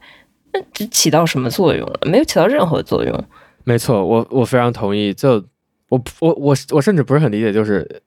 [0.53, 2.01] 那这起到什么作用了？
[2.07, 3.25] 没有起到任何作用。
[3.65, 5.13] 没错，我我非常同意。
[5.13, 5.45] 就
[5.89, 8.03] 我我我我甚至不是很理解，就是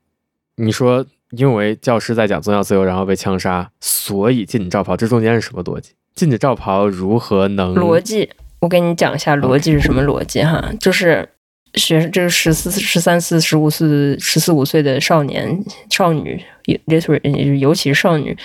[0.55, 5.91] 你说因为教师在讲宗教自由，然后被枪杀，所以禁止罩袍，这中间是什么逻辑？
[6.13, 8.29] 禁止罩袍如何能逻辑？
[8.65, 11.29] 我给你讲一下逻辑是什么逻辑哈.就是
[11.75, 16.43] 学这个十四、十三四、十五四、十四五岁的少年少女
[16.87, 18.35] ，literally 尤其是少女，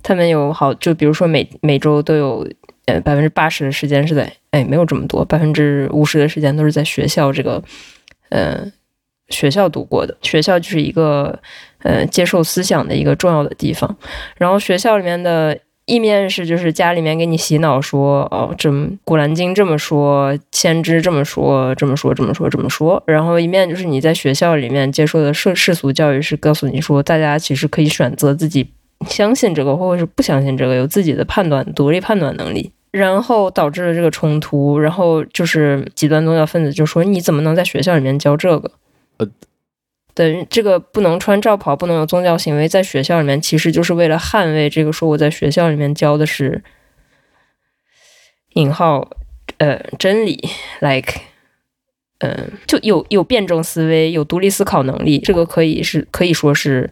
[0.00, 2.48] 他们有好就比如说每每周都有
[2.86, 7.60] 呃百分之八十的时间是在哎没有这么多百分之五十的时间都是在学校这个
[8.28, 8.64] 呃
[9.30, 11.36] 学校度过的，学校就是一个
[11.82, 13.96] 呃接受思想的一个重要的地方，
[14.36, 15.58] 然后学校里面的。
[15.86, 18.72] 一面是就是家里面给你洗脑说哦，这
[19.04, 23.02] 古兰经这么说，先知这么说，这么说，这么说，这么说。
[23.06, 28.70] 然后一面就是你在学校里面接受的世世俗教育是告诉你说，大家其实可以选择自己
[29.06, 32.72] 相信这个，或者是不相信这个，有自己的判断、独立判断能力。
[32.90, 34.78] 然后导致了这个冲突。
[34.78, 38.70] 然后就是极端宗教分子就说，你怎么能在学校里面教这个？
[39.18, 39.28] 呃。
[40.14, 44.92] 等于，这个不能穿罩袍，不能有宗教行为，在学校里面，其实就是为了捍卫这个。
[44.92, 46.62] 说我在学校里面教的是
[48.52, 49.10] 引号
[49.58, 50.48] 呃真理
[50.78, 51.20] ，like
[52.18, 56.88] 嗯、就有有辩证思维，有独立思考能力，这个可以是可以说是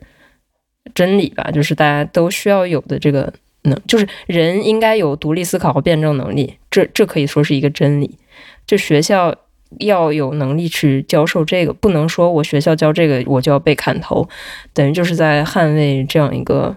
[0.92, 8.18] 真理吧，就是大家都需要有的这个能，就是人应该有独立思考和辩证能力，这这可以说是一个真理。
[8.66, 9.32] 这学校。
[9.80, 14.28] 要有能力去教授这个，不能说我学校教这个我就要被砍头，
[14.72, 16.76] 等于就是在捍卫这样一个。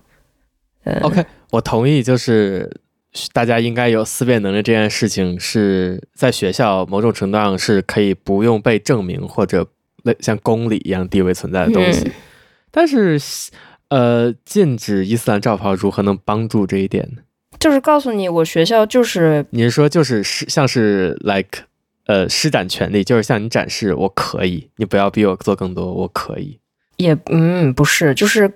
[0.84, 2.70] 呃，OK，我同意，就是
[3.34, 9.68] 大家应该有思辨能力这件事情是在学校某种程度上是可以不用被证明或者
[10.04, 12.06] 类像公理一样地位存在的东西。
[12.06, 12.12] 嗯、
[12.70, 13.20] 但是
[13.89, 17.22] 呃，禁止伊斯兰教袍如何能帮助这一点呢？
[17.60, 21.64] 就是告诉你，我学校就是，你是说就是是像是 like
[22.06, 26.60] 呃施展权力，就是向你展示我可以，你不要逼我做更多，我可以。
[26.97, 28.51] 也嗯不是，就是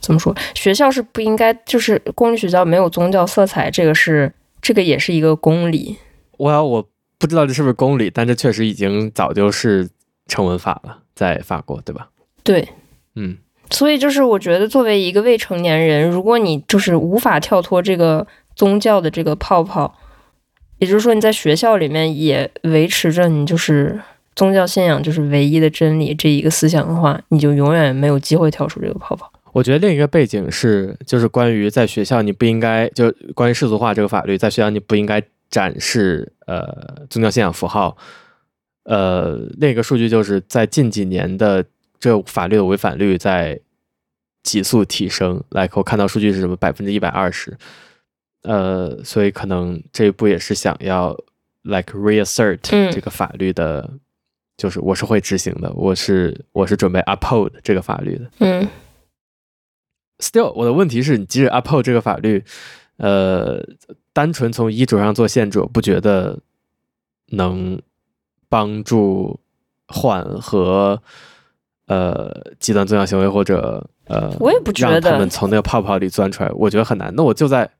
[0.00, 4.32] 怎么说，学校是不应该，就是公立学校没有宗教色彩，这个是
[4.62, 5.96] 这个也是一个公理。
[6.36, 9.88] 我要我不知道这是不是公理，但这确实已经早就是
[10.26, 12.08] 成文法了，在法国，对吧？
[12.42, 12.68] 对，
[13.14, 13.38] 嗯。
[13.70, 18.24] 所以就是我觉得，作为一个未成年人，如果你就是无法跳脱这个
[18.54, 19.92] 宗教的这个泡泡，
[20.78, 24.00] 也就是说你在学校里面也维持着你就是
[24.34, 29.32] 宗教信仰就是唯一的真理这一个思想的话，你就永远没有机会跳出这个泡泡。
[29.52, 37.96] 我觉得另一个背景是，就是关于在学校你不应该就关于世俗化这个法律，在学校你不应该展示呃宗教信仰符号。
[38.84, 41.64] 呃，另一个数据就是在近几年的。
[42.00, 43.58] 这法律的违反率在
[44.42, 47.56] 急速提升，like 我看到数据是什么百分之一百二十，
[48.44, 51.14] 呃，所以可能这一步也是想要
[51.62, 52.58] like reassert
[52.92, 54.00] 这个法律的，嗯、
[54.56, 58.30] 就是我是会执行的，我是我是准备 uphold 这个法律的。
[58.38, 58.68] 嗯
[60.18, 62.44] ，still 我的问题是你即使 uphold 这个法律，
[62.98, 63.60] 呃，
[64.12, 66.38] 单纯从衣着上做限制，我不觉得
[67.28, 67.80] 能
[68.48, 69.40] 帮助
[69.88, 71.02] 缓和。
[71.86, 77.12] 呃，极端宗教行为或者呃，我也不觉得让他们从那个泡泡里钻出来，我觉得很难。
[77.14, 77.70] 那我就在，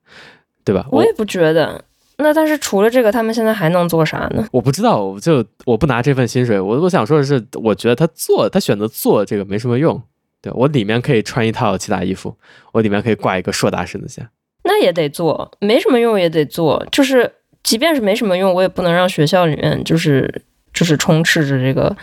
[0.65, 0.85] 对吧？
[0.91, 1.81] 我也不觉得。
[2.17, 4.47] 那但是除了这个，他们现在还能做啥呢？
[4.51, 6.59] 我不知道，我就我不拿这份薪水。
[6.59, 10.01] 我我想说的是，我觉得他做，他选择做这个没什么用。
[10.41, 12.35] 对，我里面可以穿一套其他衣服，
[12.71, 14.27] 我里面可以挂一个硕大身子线。
[14.63, 16.85] 那也得做，没什么用也得做。
[16.91, 17.31] 就是
[17.63, 20.41] 即便是没什么用，我也不能让学校里面就是
[20.73, 21.95] 就是充斥着这个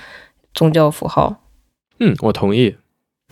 [0.52, 1.42] 宗教符号。
[2.00, 2.76] 嗯，我同意。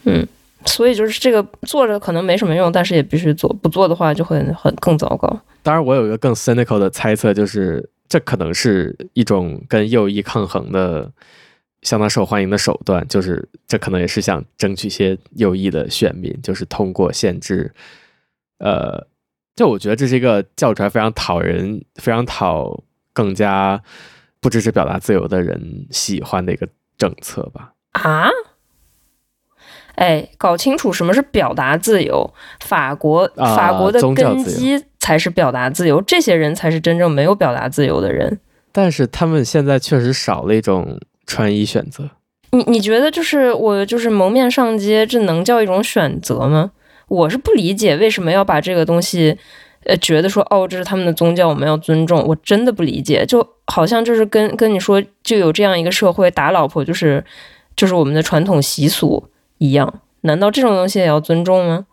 [0.05, 0.27] 嗯，
[0.67, 5.41] 所以就是这个做着可能没什么用，但是也必须做，不做的话就会很更糟糕。
[5.63, 11.11] 当然，我有一个更 cynical 的猜测，就是这可能是一种跟右翼抗衡的
[11.83, 17.73] 相当受欢迎的手段，就是这可能也是想争取一些右翼的选民，就是通过限制。
[18.59, 19.07] 呃，
[19.57, 22.83] 就我觉得这是一个叫出来非常讨人、非常讨
[23.13, 23.83] 更加
[24.41, 27.73] 不支持表达自由的人喜欢的一个政策吧？
[27.93, 28.29] 啊？
[30.01, 32.33] 哎，搞清楚什么是表达自由。
[32.65, 38.41] 法国，法国的根基才是表达自由，啊，这些人才是真正没有表达自由的人。
[38.73, 42.09] 但是他们现在确实少了一种穿衣选择。
[42.53, 46.71] 你你觉得就是我就是蒙面上街，这能叫一种选择吗？
[47.09, 49.37] 我是不理解为什么要把这个东西，
[49.85, 52.25] 呃，觉得说哦，这是他们的宗教，我们要尊重。
[52.27, 57.23] 我真的不理解，就好像就是跟跟你说，就有这样一个社会，打老婆就是
[57.77, 59.29] 就是我们的传统习俗。
[59.61, 61.87] 一样，难道这种东西也要尊重吗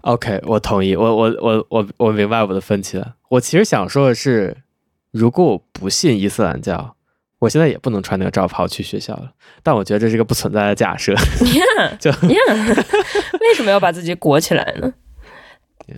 [0.00, 3.14] ？OK，我同意，我我我我我明白我的分歧了。
[3.28, 4.56] 我其实想说的是，
[5.12, 6.96] 如果我不信伊斯兰教，
[7.38, 9.30] 我现在也不能穿那个罩袍去学校了。
[9.62, 11.14] 但我觉得这是一个不存在的假设。
[11.40, 12.84] Yeah, 就 yeah.
[13.40, 14.92] 为什么要把自己裹起来呢？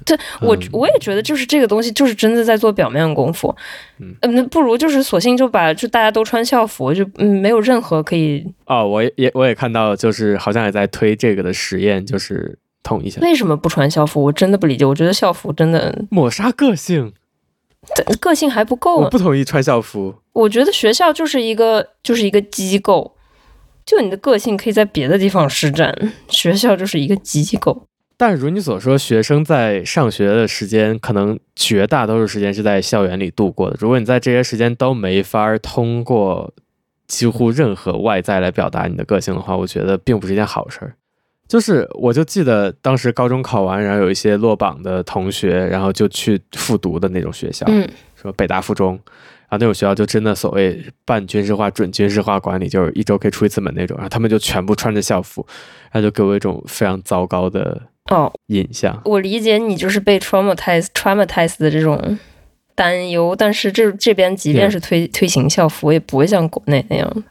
[0.04, 3.54] 对，我我也觉得，就是这个东西，就是真的在做表面功夫。
[3.98, 8.44] 嗯，那不如就是索性就把就大家都穿校服，就嗯没有任何可以。
[8.66, 13.20] 哦，我也我也看到，就是好像也在推这个的实验，就是统一下。
[13.20, 14.22] 为什么不穿校服？
[14.22, 14.84] 我真的不理解。
[14.84, 17.12] 我觉得校服真的抹杀个性，
[18.20, 18.96] 个性还不够。
[18.96, 20.14] 我不同意穿校服。
[20.32, 23.14] 我觉得学校就是一个就是一个机构，
[23.86, 27.86] 就你的个性可以在别的地方施展，学校就是一个机构。
[28.16, 33.76] 但如你所说，学生在上学的时间，可能绝大多数时间是在校园里度过的。
[33.80, 36.54] 如果你在这些时间都没法通过
[37.08, 40.94] 几乎任何外在来表达你的个性的话，我觉得并不是一件好事儿。
[41.48, 48.92] 就是，我就记得当时高中考完，然后有一些落榜的同学，然后就去复读的那种学校，嗯，说北大附中，
[49.48, 55.46] 然后那种学校就真的所谓半军事化、准军事化管理，就是一周可以出一次门那种，然后他们就全部穿着校服，
[55.90, 57.82] 然后就给我一种非常糟糕的。
[58.10, 59.00] 哦，印象。
[59.04, 62.18] 我理解你就是被 traumatized traumatized 的这种
[62.74, 67.24] 担忧，但是这这边即便是推、推行校服，也不会像国内那样，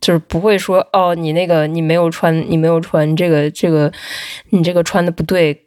[0.00, 3.92] 就是不会说哦，你那个你没有穿，你没有穿这个这个，
[4.50, 5.65] 你这个穿的不对。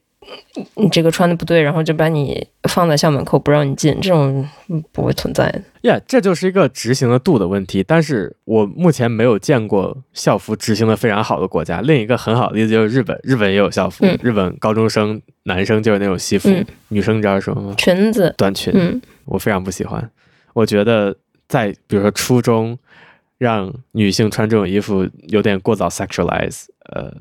[0.76, 4.48] 你这个穿的不对，然后就把你放在校门口不让你进，这种
[4.92, 5.62] 不会存在的。
[5.82, 7.84] 呀、yeah，这就是一个执行的度的问题。
[7.84, 11.82] 但是我目前没有见过校服执行的非常好的国家。
[11.82, 14.06] 另一个很好的例子就是日本，日本也有校服。
[14.06, 17.76] 嗯、日本高中生男生就是那种西服，嗯、女生你知道是什么吗？
[17.78, 19.02] 裙子，短裙、嗯。
[19.26, 20.10] 我非常不喜欢。
[20.54, 21.16] 我觉得
[21.48, 22.78] 在比如说初中
[23.38, 27.14] 让女性穿这种衣服有点过早 sexualize，呃。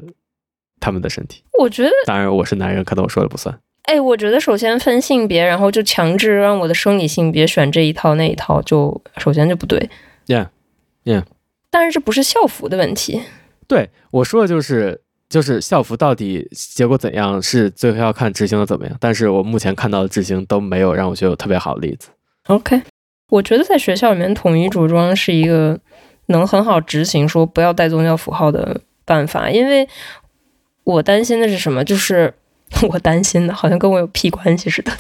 [0.80, 1.42] 他们的身体。
[1.58, 3.58] 我觉得，当然我是男人，可能我说的不算。
[3.84, 9.88] 哎，我觉得首先分性别，然后就强制让我的生理性别选这一套那一套，就首先就不对。
[10.26, 11.24] Yeah，Yeah。
[11.70, 13.22] 但是这不是校服的问题。
[13.66, 18.96] 对，我说的就是，就是校服到底结果怎样，是最后要看执行的怎么样。
[19.00, 22.08] 但是我目前看到的执行都没有让我觉得有特别好的例子。
[22.48, 22.82] OK，
[23.30, 25.78] 我觉得在学校里面统一着装是一个
[26.26, 29.88] 能很好执行说不要带宗教符号的办法，因为
[30.92, 31.84] 我担心的是什么？
[31.84, 32.34] 就是。
[32.86, 34.92] 我担心的，好像跟我有屁关系似的。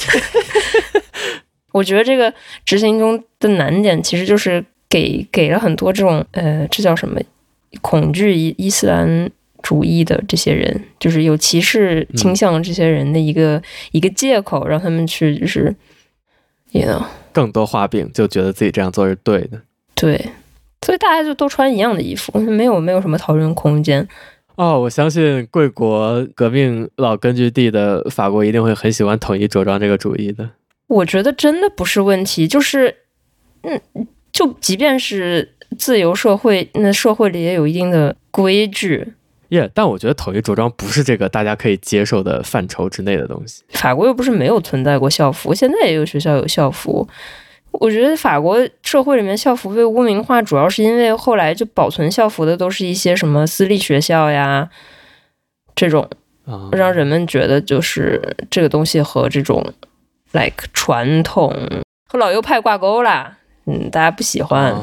[1.70, 2.32] 我觉得这个
[2.64, 7.20] 执行中的难点，其实就是给给了很多这种呃，这叫什么？
[7.82, 9.30] 恐惧伊伊斯兰
[9.60, 13.62] 主义的这些人，就是有歧视倾向的这些人的一个、嗯、
[13.92, 15.76] 一个借口，让他们去就是
[16.70, 19.60] ，you know，更多画饼，就觉得自己这样做是对的。
[19.94, 20.18] 对，
[20.80, 24.08] 所以大家就都穿一样的衣服，没有没有什么讨论空间。
[24.58, 30.50] 哦，我相信贵国革命老根据地的法国一定会很喜欢统一着装这个主义的。
[30.88, 32.92] 我觉得真的不是问题，就是，
[33.62, 33.80] 嗯，
[34.32, 39.12] 就即便是自由社会，那社会里也有一定的规矩。
[39.50, 43.62] 耶，yeah, 但我觉得统一着装不是这个大家可以接受的范畴之内的东西。
[43.68, 47.08] 法国又不是没有存在过校服，现在也有学校有校服。
[47.80, 54.68] 我觉得法国社会里面校服被污名化，主要是因为后来就保存校服的都是一些什么私立学校呀，
[55.74, 56.08] 这种
[56.72, 59.64] 让人们觉得就是这个东西和这种
[60.32, 61.54] like 传统
[62.06, 64.74] 和老右派挂钩啦，嗯，大家不喜欢。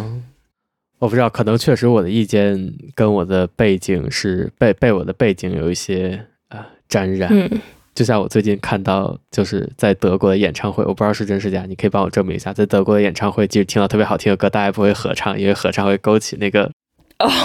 [1.00, 7.30] 我不知道，可能确实我的意见跟我的背景是被被我的背景有一些呃沾染。
[7.32, 7.50] 嗯
[7.96, 12.52] 就像我最近看到，就是在德国的演唱会，我不知道是真是假，你可以帮我证明一下。
[12.52, 16.70] 在德国的演唱会，即使听到特别好听的歌，大家不会合唱，因为合唱会勾起那个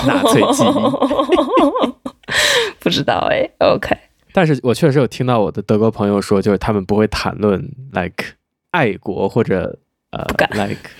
[0.06, 0.72] 纳粹记忆。
[2.80, 3.96] 不知道哎，OK。
[4.32, 7.60] 但是我确实有听到我的德国朋友说，就是他们不会谈论
[7.92, 8.24] like
[8.72, 9.78] 爱国或者
[10.10, 10.90] 呃不敢 like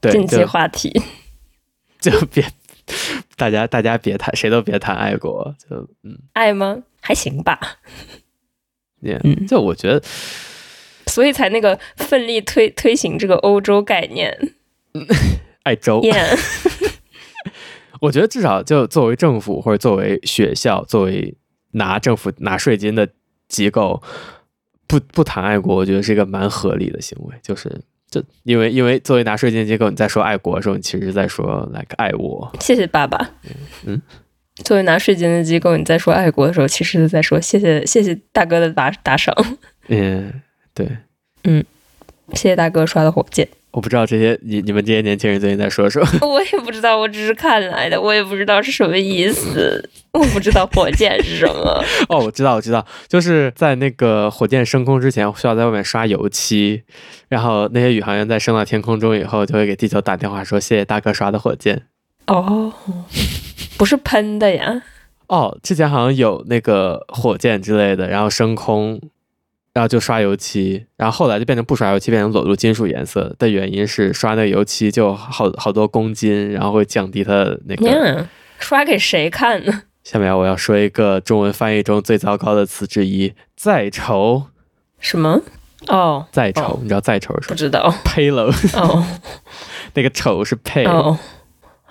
[0.00, 1.02] 对禁忌话题，
[2.00, 2.44] 就别
[3.36, 6.78] 大家大家别谈，谁都别谈爱国，就嗯，爱吗？
[7.00, 7.58] 还行吧。
[9.02, 10.02] 嗯，就我觉得，
[11.06, 14.36] 所以才那个奋力推推行这个欧洲概念，
[15.64, 16.00] 爱洲。
[16.00, 16.38] Yeah.
[18.00, 21.36] 我觉得至少就作为政府或者作为学校，作为
[21.72, 23.08] 拿政府拿税金的
[23.46, 24.02] 机构，
[24.88, 27.36] 不不谈爱国，我觉得是一个蛮合理的行为。
[27.42, 27.80] 就是
[28.10, 32.52] 就因为因为作为拿税金机构，你在说爱国的时候，你其实是在说 like 爱我。
[32.60, 33.18] 谢谢爸爸。
[33.44, 33.50] 嗯。
[33.86, 34.02] 嗯
[34.64, 39.34] 作为拿税金的机构，你在说爱国的时候，其实是在说谢谢谢谢大哥的打打赏。
[39.88, 40.42] 嗯，
[40.74, 40.86] 对，
[41.44, 41.64] 嗯，
[42.34, 43.48] 谢谢大哥刷的火箭。
[43.70, 46.06] 我不知道这些你你们这些年轻人最近在说什么。
[46.28, 49.88] 我也不知道，我只是看来的，我也不知道是什么意思。
[50.12, 51.82] 我不知道火箭是什么。
[52.10, 56.82] 哦，我知道，我知道，就是在那个火箭升空之前，需要在外面刷油漆，
[57.30, 61.84] 然后那些宇航员在升到天空中以后，就会给地球打电话说谢谢大哥刷的火箭。
[62.26, 62.72] 哦。
[63.78, 64.82] 不是喷的呀！
[65.26, 69.00] 哦，之前好像有那个火箭之类的，然后升空，
[69.72, 77.88] 然后就刷油漆，然后后来就变成不刷油漆，变成裸露金属颜色的原因是刷那个油漆就好好多公斤，然后会降低它的那个。
[77.90, 78.28] 嗯，
[78.60, 79.82] 刷给谁看呢？
[80.04, 84.44] 下面我要说一个中文翻译中最糟糕的词之一：载筹。
[85.00, 85.40] 什么？
[85.88, 87.54] 哦，载筹，你知道载筹是什么？
[87.54, 87.92] 不知道。
[88.04, 88.78] Payload。
[88.78, 89.04] 哦，
[89.94, 90.88] 那个筹是 pay。
[90.88, 91.18] 哦，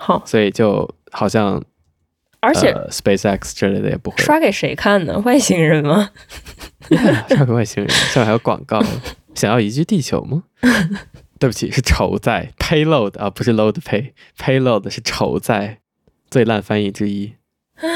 [0.02, 1.62] 好，所以就好像。
[2.44, 5.16] 而且、uh, SpaceX 之类的也不会刷给谁看呢？
[5.20, 6.10] 外星人吗
[7.30, 8.82] 刷给外星人，下面还有广告。
[9.32, 10.42] 想要移居地球吗？
[11.38, 15.78] 对不起，是筹载 payload 啊，不是 load pay，payload 是筹载，
[16.28, 17.34] 最烂翻译之一。
[17.76, 17.88] 唉，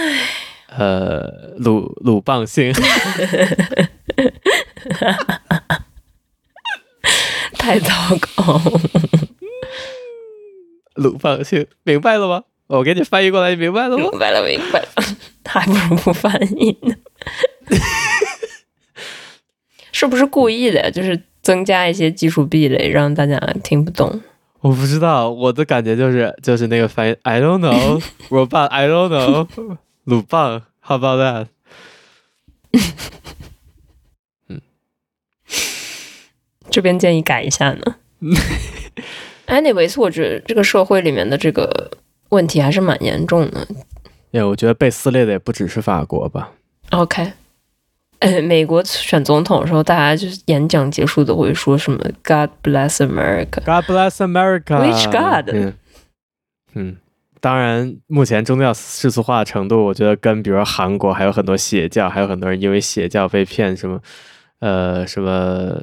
[0.79, 2.73] 呃，鲁鲁棒星，
[7.59, 7.91] 太糟
[8.37, 8.61] 糕。
[10.97, 12.43] 鲁棒性，明白了吗？
[12.69, 14.09] 我给你翻译过来，你明白了吗？
[14.11, 14.89] 明白了，明白了，
[15.47, 16.95] 还不如不翻译呢。
[19.93, 20.91] 是不是故意的？
[20.91, 24.21] 就是增加一些技术壁垒，让大家听不懂。
[24.61, 31.47] 我不知道，我的感觉就是就是那个翻译，I don't know，我棒，I don't know，鲁棒，How about that？
[34.49, 34.61] 嗯，
[36.69, 37.97] 这边建议改一下呢。
[39.47, 41.91] Anyways，我觉得这个社会里面的这个。
[42.31, 43.65] 问题还是蛮严重的。
[44.33, 46.51] 哎，我觉得被撕裂的也不只是法国吧。
[46.91, 47.33] OK，
[48.19, 53.61] 呃，美国选总统的时候，大家就是演讲结束都会说什么 “God bless America”。
[53.65, 54.83] God bless America。
[54.83, 55.55] Which God？
[55.55, 55.75] 嗯，
[56.75, 56.97] 嗯
[57.41, 64.01] 当然，目前宗教世俗化的程度，我觉得跟比如说韩国还有很多邪教，还有很多人因为邪教被骗，什么
[64.59, 65.81] 呃什么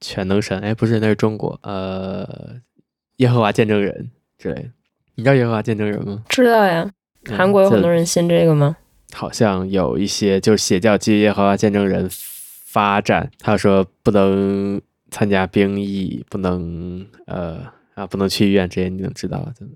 [0.00, 2.54] 全能神，哎，不是，那是中国，呃，
[3.16, 4.70] 耶和华见证人之类的。
[5.14, 6.22] 你知道耶和华见证人吗？
[6.28, 6.90] 知道呀。
[7.28, 8.76] 韩国有很多人信这个吗？
[8.78, 17.60] 嗯、好像有一些，就是邪教基于耶和华见证人发展，他说不能参加兵役，不能呃
[17.94, 19.66] 啊，不能去医院，这些你能知道的。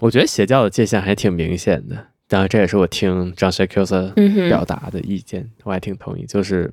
[0.00, 4.14] 我觉得邪教的界限还挺明显的，当然这也是我听 John Siracusa
[4.48, 6.24] 表达的意见，嗯、我还挺同意。
[6.24, 6.72] 就是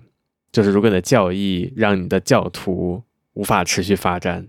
[0.51, 3.03] 就是，如果你的教义让你的教徒
[3.33, 4.47] 无法持续发展，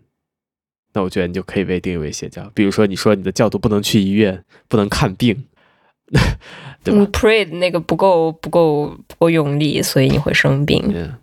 [0.92, 2.50] 那我觉得你就可以被定义为邪教。
[2.54, 5.46] 比如说，你说你的教徒不能去医院，不能看病，
[6.82, 7.00] 对吧？
[7.00, 10.82] 你 pray 的那个不够不够不够用力，所以你会生病。
[10.92, 11.14] Yeah.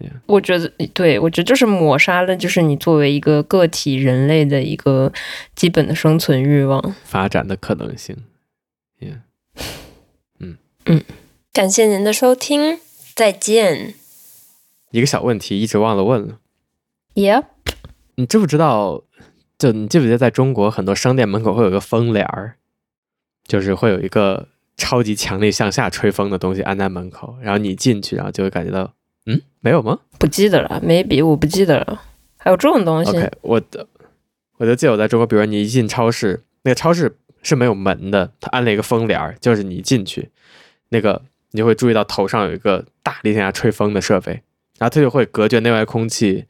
[0.00, 0.20] Yeah.
[0.26, 5.12] 我觉得，对，我觉得就是抹杀了，就是你作为一个个体人类的一个
[5.56, 8.16] 基本的生存欲望、发展的可能性。
[9.00, 9.22] Yeah.
[10.38, 11.02] 嗯嗯，
[11.52, 12.78] 感谢您的收听，
[13.16, 13.94] 再见。
[14.92, 16.38] 一个小问题，一直忘了问了。
[17.14, 17.44] Yep。
[18.18, 19.04] 你知不知道？
[19.56, 22.56] 就你记不记得，在中国很多商店门口会有个风帘儿，
[23.46, 28.92] 就是会有一个超级强力向下吹风的东西安在门口，然后你进去，然后就会感觉到。
[29.26, 30.00] 嗯，没有吗？
[30.18, 32.02] 不记得了，maybe 我不记得了。
[32.36, 33.86] 还有这种东西？OK，我的，
[34.56, 40.30] 我就记得我在中国，比如说你一进超市，那个超市是没有门的，它安了一个风帘，就是你进去，
[40.88, 44.32] 那个你就会注意到头上有一个大力向下吹风的设备，
[44.78, 46.46] 然后它就会隔绝内外空气，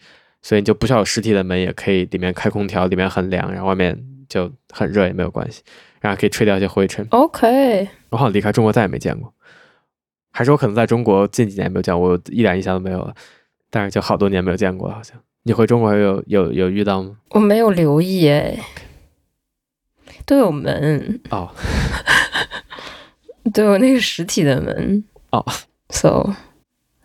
[0.49, 5.61] 所以你就不需要有实体的门，也可以里面开空调，里面很凉，然后外面就很热也没有关系，
[6.01, 7.07] 然后可以吹掉一些灰尘。
[7.11, 9.31] OK，我好像离开中国再也没见过。
[10.33, 13.15] 还是我可能在中国近几年没有见过，我一点印象都没有了。
[13.69, 17.19] 但是就好多年没有见过了，好像你回中国有有有遇到吗？
[17.33, 18.59] 我没有留意哎
[20.07, 20.21] ，Okay.
[20.25, 21.55] 都有门哦，
[23.53, 25.41] 都有那个实体的门哦。
[25.41, 25.55] Oh.
[25.91, 26.35] So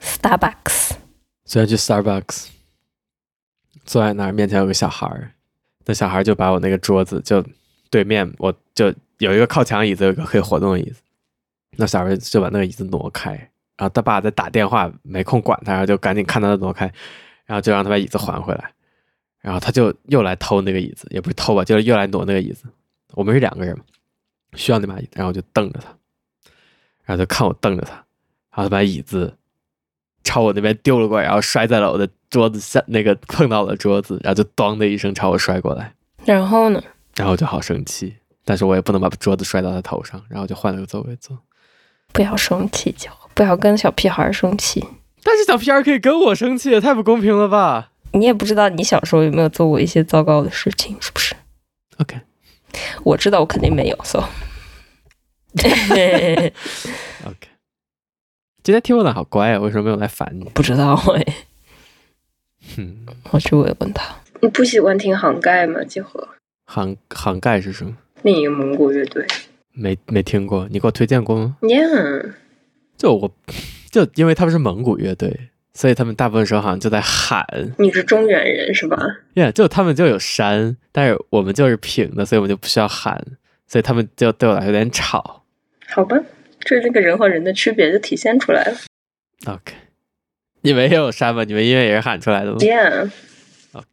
[0.01, 0.91] Starbucks，
[1.43, 2.47] 虽然去 Starbucks，
[3.85, 5.31] 坐在那儿，面前有个小孩儿，
[5.85, 7.43] 那小孩就把我那个桌子就
[7.89, 11.01] 对面，我就有一个靠墙椅子，有个可以活动的椅子。
[11.75, 13.31] 那小孩就把那个椅子挪开，
[13.77, 16.85] 然后他爸在打电话，没空管他，然后就赶紧看到他挪开，
[17.45, 18.71] 然后就让他把椅子还回来，
[19.41, 22.65] 然后他就又来偷那个椅子，也不是偷吧，就是又来挪那个椅子。
[23.13, 23.83] 我们是两个人嘛，
[24.55, 25.89] 需要那把椅子，然后就瞪着他，
[27.03, 28.05] 然后就看我瞪着他，然
[28.51, 29.35] 后他把椅子
[30.23, 35.93] 朝我那边丢了过来，然后摔在了我的桌子下，那个碰到了桌子，然后就咣的一声朝我摔过来。
[36.25, 36.83] 然后呢？
[37.15, 41.37] 然后我就好生气，但是我也不能把桌子摔到他头上，然后就换了个座位坐。
[42.11, 44.85] 不要生气就不要跟小屁孩生气。
[45.23, 47.91] 但是小屁孩可以跟我生气，也太不公平了吧？
[48.11, 51.35] 你也不知道你小时候有没有做过一些糟糕的事情，是不是
[51.97, 52.19] ？OK，
[53.03, 53.97] 我知道我肯定没有。
[55.53, 57.47] So，OK，
[58.63, 60.45] 今天听我的好乖啊，为什么没有来烦你？
[60.53, 61.35] 不知道哎。
[62.77, 64.15] 嗯，我去问问他。
[64.41, 65.83] 你不喜欢听杭盖吗？
[65.83, 66.29] 结合
[66.65, 67.97] 杭杭盖是什么？
[68.21, 69.27] 另一个蒙古乐队。
[69.73, 72.31] 没没听过，你给我推荐过吗？Yeah，
[72.95, 73.29] 就我，
[73.91, 77.45] 就因为他们是蒙古乐队，所以他们大部分时候好像就在喊。
[77.77, 78.97] 你是中原人是吧
[79.35, 83.21] ？Yeah，就他们就有山，但是我们就是平的，所以我们就不需要喊，
[83.67, 85.43] 所以他们就对我来说有点吵。
[85.89, 86.17] 好吧，
[86.63, 88.77] 这那个人和人的区别就体现出来了。
[89.45, 89.73] OK，
[90.61, 91.43] 你们也有山吗？
[91.43, 93.09] 你们音乐也是喊出来的吗？Yeah。
[93.73, 93.87] OK，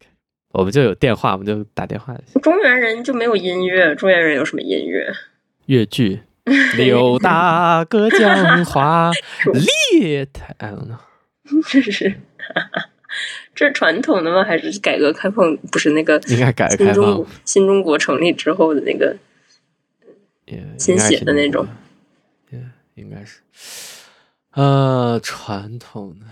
[0.53, 2.16] 我们就有电话，我们就打电话。
[2.43, 5.12] 中原人就没有音乐，中原人有什么音乐？
[5.66, 6.21] 越剧，
[6.77, 9.11] 刘大哥讲话，
[9.53, 11.01] 厉害了。
[11.66, 12.14] 这是，
[13.57, 14.45] 这是传统的吗？
[14.45, 15.57] 还是改革开放？
[15.57, 17.27] 不是那个，应该改革开放。
[17.45, 19.16] 新中国成立之后的那个，
[20.79, 21.66] 新写的那种。
[23.01, 23.41] 应该是，
[24.53, 26.27] 呃，传统的。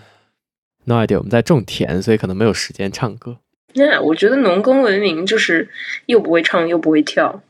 [0.85, 3.39] No idea，我们在种田，所以可能没有时间唱歌。
[3.75, 5.69] 那我觉得农耕文明就是
[6.07, 7.43] 又不会唱又不会跳。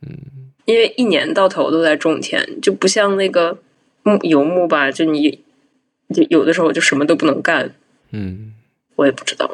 [0.00, 0.18] 嗯。
[0.64, 3.58] 因为一年到头都在种田，就不像那个
[4.02, 5.42] 牧游牧吧，就你
[6.14, 7.74] 就有的时候就什么都不能干。
[8.10, 8.52] 嗯，
[8.96, 9.50] 我也不知道，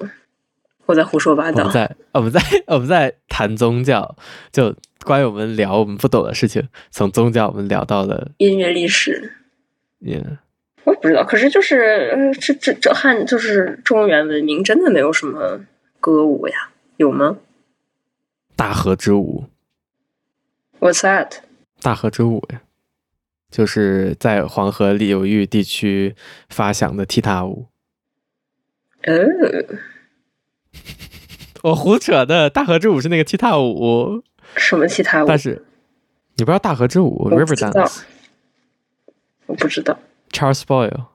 [0.86, 1.62] 我在胡说八道。
[1.62, 4.16] 我们在我们在我们在谈宗教，
[4.50, 9.34] 就关于我们聊我们不懂的事情，从宗教我们聊到了音乐历史。
[10.00, 10.38] Yeah，
[10.84, 15.60] 我也不知道，可是就是呃，这这这汉就是中原文明真的没有什么
[16.00, 16.70] 歌舞呀？
[16.96, 17.36] 有吗？
[18.56, 19.44] 大河之舞。
[20.80, 21.38] What's that？
[21.80, 22.62] 大河之舞呀，
[23.50, 26.14] 就是在黄河流域地区
[26.48, 27.66] 发祥的踢踏舞。
[29.02, 29.78] 呃，oh.
[31.72, 34.22] 我胡扯的，大河之舞是那个踢踏舞。
[34.56, 35.26] 什么其他舞？
[35.26, 35.64] 但是
[36.36, 38.02] 你不知道大河之舞 （River Dance）？
[39.46, 39.98] 我不知道。
[40.30, 41.06] Charles Boyle。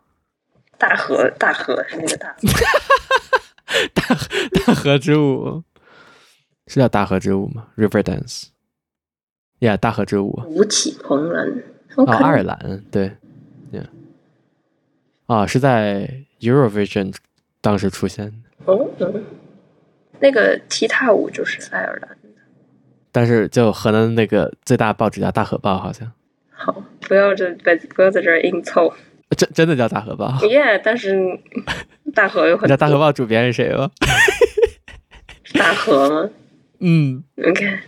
[0.78, 2.38] 大河，大河是那个大河。
[3.94, 4.28] 大河
[4.66, 5.64] 大河之舞
[6.68, 8.48] 是叫大河之舞吗？River Dance。
[9.60, 10.42] 呀，大河之舞。
[10.48, 11.64] 舞起红蓝。
[11.96, 13.12] 哦，爱尔兰对。
[13.72, 13.88] Yeah.
[15.26, 17.14] 啊，是在 Eurovision
[17.62, 18.72] 当时出现的。
[18.72, 19.26] 哦，嗯。
[20.22, 22.19] 那个踢踏舞就是爱尔兰的。
[23.12, 26.12] 但是就河南那个最大报纸叫《大河报》，好像。
[26.52, 28.94] 好，不要这在不要在这儿硬凑。
[29.38, 30.28] 真真的叫《大河报》？
[30.48, 31.16] Yeah，但是
[32.14, 32.64] 大河有很。
[32.64, 33.90] 你知道《大河报》主编是谁吗？
[35.54, 36.30] 大河吗？
[36.80, 37.24] 嗯。
[37.48, 37.80] OK。